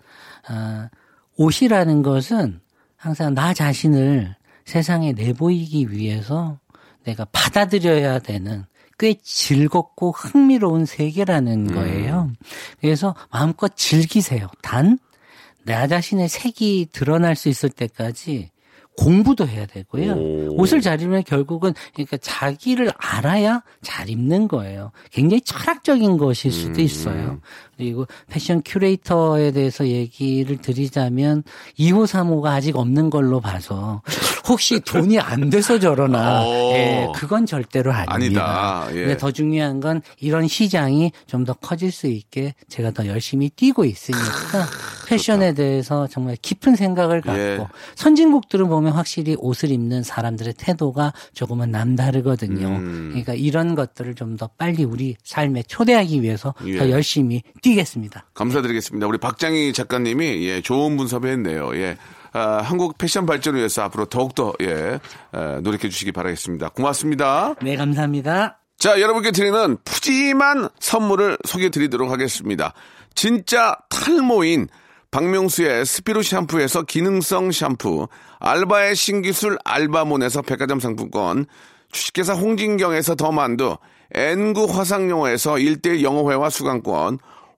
아, 0.48 0.88
옷이라는 1.36 2.02
것은 2.02 2.60
항상 2.96 3.34
나 3.34 3.54
자신을 3.54 4.34
세상에 4.64 5.12
내보이기 5.12 5.92
위해서 5.92 6.58
내가 7.04 7.24
받아들여야 7.26 8.18
되는 8.18 8.64
꽤 9.00 9.14
즐겁고 9.22 10.12
흥미로운 10.12 10.84
세계라는 10.84 11.72
거예요. 11.72 12.30
그래서 12.82 13.14
마음껏 13.32 13.74
즐기세요. 13.74 14.46
단, 14.60 14.98
나 15.64 15.86
자신의 15.86 16.28
색이 16.28 16.88
드러날 16.92 17.34
수 17.34 17.48
있을 17.48 17.70
때까지 17.70 18.50
공부도 18.98 19.48
해야 19.48 19.64
되고요. 19.64 20.50
옷을 20.50 20.82
잘 20.82 21.00
입으면 21.00 21.24
결국은 21.24 21.72
그러니까 21.94 22.18
자기를 22.18 22.92
알아야 22.98 23.62
잘 23.80 24.10
입는 24.10 24.48
거예요. 24.48 24.92
굉장히 25.10 25.40
철학적인 25.40 26.18
것일 26.18 26.52
수도 26.52 26.82
있어요. 26.82 27.40
그리고 27.80 28.06
패션 28.28 28.60
큐레이터에 28.62 29.52
대해서 29.52 29.86
얘기를 29.88 30.58
드리자면 30.58 31.42
2호, 31.78 32.06
3호가 32.06 32.48
아직 32.48 32.76
없는 32.76 33.08
걸로 33.08 33.40
봐서 33.40 34.02
혹시 34.46 34.80
돈이 34.80 35.18
안 35.18 35.48
돼서 35.48 35.78
저러나 35.78 36.42
오. 36.44 36.72
예, 36.74 37.08
그건 37.14 37.46
절대로 37.46 37.90
아닙니다. 37.90 38.82
아니다. 38.84 38.86
예. 38.90 39.00
근데 39.04 39.16
더 39.16 39.30
중요한 39.30 39.80
건 39.80 40.02
이런 40.18 40.46
시장이 40.46 41.12
좀 41.26 41.40
더 41.40 41.54
커질 41.54 41.90
수 41.90 42.06
있게 42.06 42.52
제가 42.68 42.90
더 42.90 43.06
열심히 43.06 43.48
뛰고 43.48 43.86
있으니까 43.86 44.66
패션에 45.08 45.54
대해서 45.54 46.06
정말 46.06 46.36
깊은 46.42 46.76
생각을 46.76 47.22
갖고 47.22 47.40
예. 47.40 47.66
선진국들은 47.94 48.68
보면 48.68 48.92
확실히 48.92 49.36
옷을 49.38 49.70
입는 49.70 50.02
사람들의 50.02 50.52
태도가 50.58 51.14
조금은 51.32 51.70
남다르거든요. 51.70 52.66
음. 52.68 53.08
그러니까 53.08 53.32
이런 53.32 53.74
것들을 53.74 54.14
좀 54.14 54.36
더 54.36 54.48
빨리 54.56 54.84
우리 54.84 55.16
삶에 55.24 55.62
초대하기 55.64 56.22
위해서 56.22 56.54
예. 56.66 56.76
더 56.78 56.88
열심히 56.90 57.42
뛰 57.62 57.69
겠습니다. 57.74 58.26
감사드리겠습니다. 58.34 59.06
우리 59.06 59.18
박장희 59.18 59.72
작가님이 59.72 60.46
예, 60.48 60.60
좋은 60.60 60.96
분 60.96 61.08
섭외했네요. 61.08 61.74
예. 61.76 61.96
아, 62.32 62.60
한국 62.62 62.96
패션 62.98 63.26
발전을 63.26 63.58
위해서 63.58 63.82
앞으로 63.82 64.06
더욱더 64.06 64.52
예, 64.60 65.00
에, 65.34 65.60
노력해 65.62 65.88
주시기 65.88 66.12
바라겠습니다. 66.12 66.70
고맙습니다. 66.70 67.54
네, 67.62 67.76
감사합니다. 67.76 68.58
자, 68.78 69.00
여러분께 69.00 69.32
드리는 69.32 69.76
푸짐한 69.84 70.70
선물을 70.78 71.38
소개해 71.44 71.70
드리도록 71.70 72.10
하겠습니다. 72.10 72.72
진짜 73.14 73.76
탈모인 73.90 74.68
박명수의 75.10 75.84
스피루 75.84 76.22
샴푸에서 76.22 76.82
기능성 76.82 77.50
샴푸, 77.50 78.08
알바의 78.38 78.94
신기술 78.94 79.58
알바몬에서 79.64 80.42
백화점 80.42 80.78
상품권, 80.78 81.46
주식회사 81.90 82.34
홍진경에서 82.34 83.16
더 83.16 83.32
만두, 83.32 83.76
N구 84.14 84.66
화상영어에서 84.66 85.54
1대1 85.54 86.02
영어회화 86.02 86.48
수강권, 86.48 87.18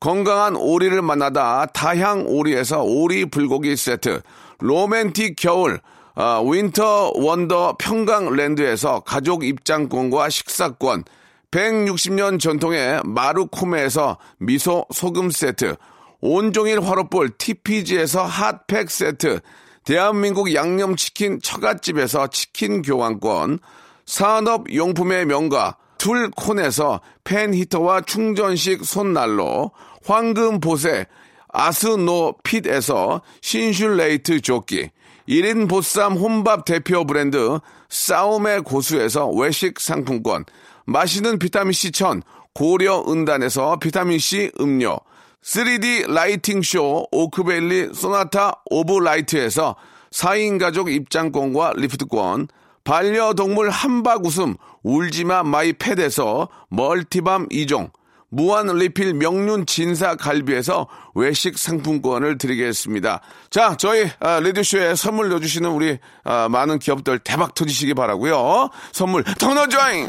건강한 0.00 0.56
오리를 0.56 1.00
만나다 1.02 1.66
다향 1.66 2.24
오리에서 2.26 2.82
오리 2.82 3.26
불고기 3.26 3.76
세트, 3.76 4.22
로맨틱 4.58 5.36
겨울, 5.36 5.80
아, 6.14 6.40
winter 6.42 7.12
wonder 7.14 7.76
평강랜드에서 7.78 9.00
가족 9.00 9.44
입장권과 9.44 10.30
식사권, 10.30 11.04
160년 11.50 12.40
전통의 12.40 13.02
마루코메에서 13.04 14.16
미소 14.38 14.86
소금 14.90 15.30
세트, 15.30 15.76
온종일 16.22 16.80
화로볼 16.82 17.30
TPG에서 17.36 18.24
핫팩 18.24 18.90
세트, 18.90 19.40
대한민국 19.84 20.54
양념치킨 20.54 21.40
처갓집에서 21.42 22.28
치킨 22.28 22.80
교환권, 22.80 23.58
산업용품의 24.06 25.26
명가 25.26 25.76
툴콘에서 25.98 27.00
팬히터와 27.24 28.00
충전식 28.00 28.84
손난로, 28.84 29.72
황금보세 30.04 31.06
아스노핏에서 31.52 33.22
신슐레이트 33.40 34.40
조끼, 34.40 34.90
1인 35.28 35.68
보쌈 35.68 36.14
혼밥 36.14 36.64
대표 36.64 37.04
브랜드 37.04 37.58
싸움의 37.88 38.62
고수에서 38.62 39.28
외식 39.30 39.80
상품권, 39.80 40.44
마시는 40.86 41.38
비타민C 41.38 41.92
천 41.92 42.22
고려 42.54 43.04
은단에서 43.08 43.78
비타민C 43.78 44.52
음료, 44.60 44.98
3D 45.42 46.10
lighting 46.12 46.62
쇼 46.62 47.06
오크밸리 47.10 47.94
소나타 47.94 48.62
오브 48.70 48.98
라이트에서 48.98 49.76
4인 50.10 50.58
가족 50.58 50.90
입장권과 50.90 51.74
리프트권, 51.76 52.48
반려동물 52.84 53.70
함박 53.70 54.24
웃음 54.24 54.56
울지마 54.82 55.44
마이 55.44 55.72
팻에서 55.72 56.48
multi 56.68 57.12
balm 57.12 57.48
2종, 57.48 57.90
무한 58.30 58.66
리필 58.66 59.14
명륜 59.14 59.66
진사 59.66 60.14
갈비에서 60.14 60.86
외식 61.14 61.58
상품권을 61.58 62.38
드리겠습니다. 62.38 63.20
자, 63.50 63.76
저희 63.76 64.08
아, 64.20 64.40
레디쇼에 64.40 64.94
선물 64.94 65.28
넣어주시는 65.28 65.68
우리 65.70 65.98
아, 66.24 66.48
많은 66.48 66.78
기업들 66.78 67.18
대박 67.18 67.54
터지시기 67.54 67.94
바라고요. 67.94 68.70
선물 68.92 69.24
더 69.24 69.52
넣어줘잉! 69.52 70.08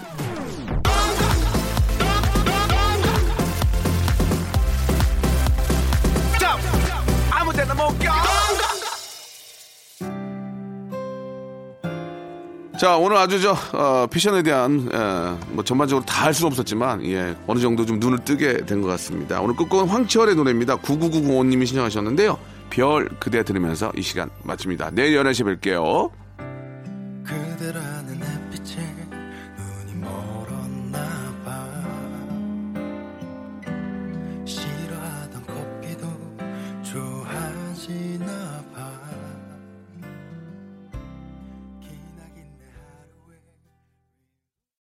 자, 12.82 12.98
오늘 12.98 13.16
아주 13.18 13.40
저, 13.40 13.56
어, 13.74 14.08
패션에 14.08 14.42
대한, 14.42 14.90
에, 14.92 15.46
뭐 15.54 15.64
전반적으로 15.64 16.04
다 16.04 16.26
할 16.26 16.34
수는 16.34 16.48
없었지만, 16.48 17.06
예, 17.06 17.36
어느 17.46 17.60
정도 17.60 17.86
좀 17.86 18.00
눈을 18.00 18.20
뜨게 18.26 18.66
된 18.66 18.82
것 18.82 18.88
같습니다. 18.88 19.40
오늘 19.40 19.56
끝곡은 19.56 19.88
황치열의 19.88 20.34
노래입니다. 20.36 20.78
9990님이 20.78 21.68
신청하셨는데요. 21.68 22.40
별 22.72 23.08
그대 23.20 23.44
들으면서 23.44 23.92
이 23.96 24.02
시간 24.02 24.32
마칩니다. 24.44 24.90
내일 24.94 25.16
11시에 25.22 25.60
뵐게요. 25.60 26.10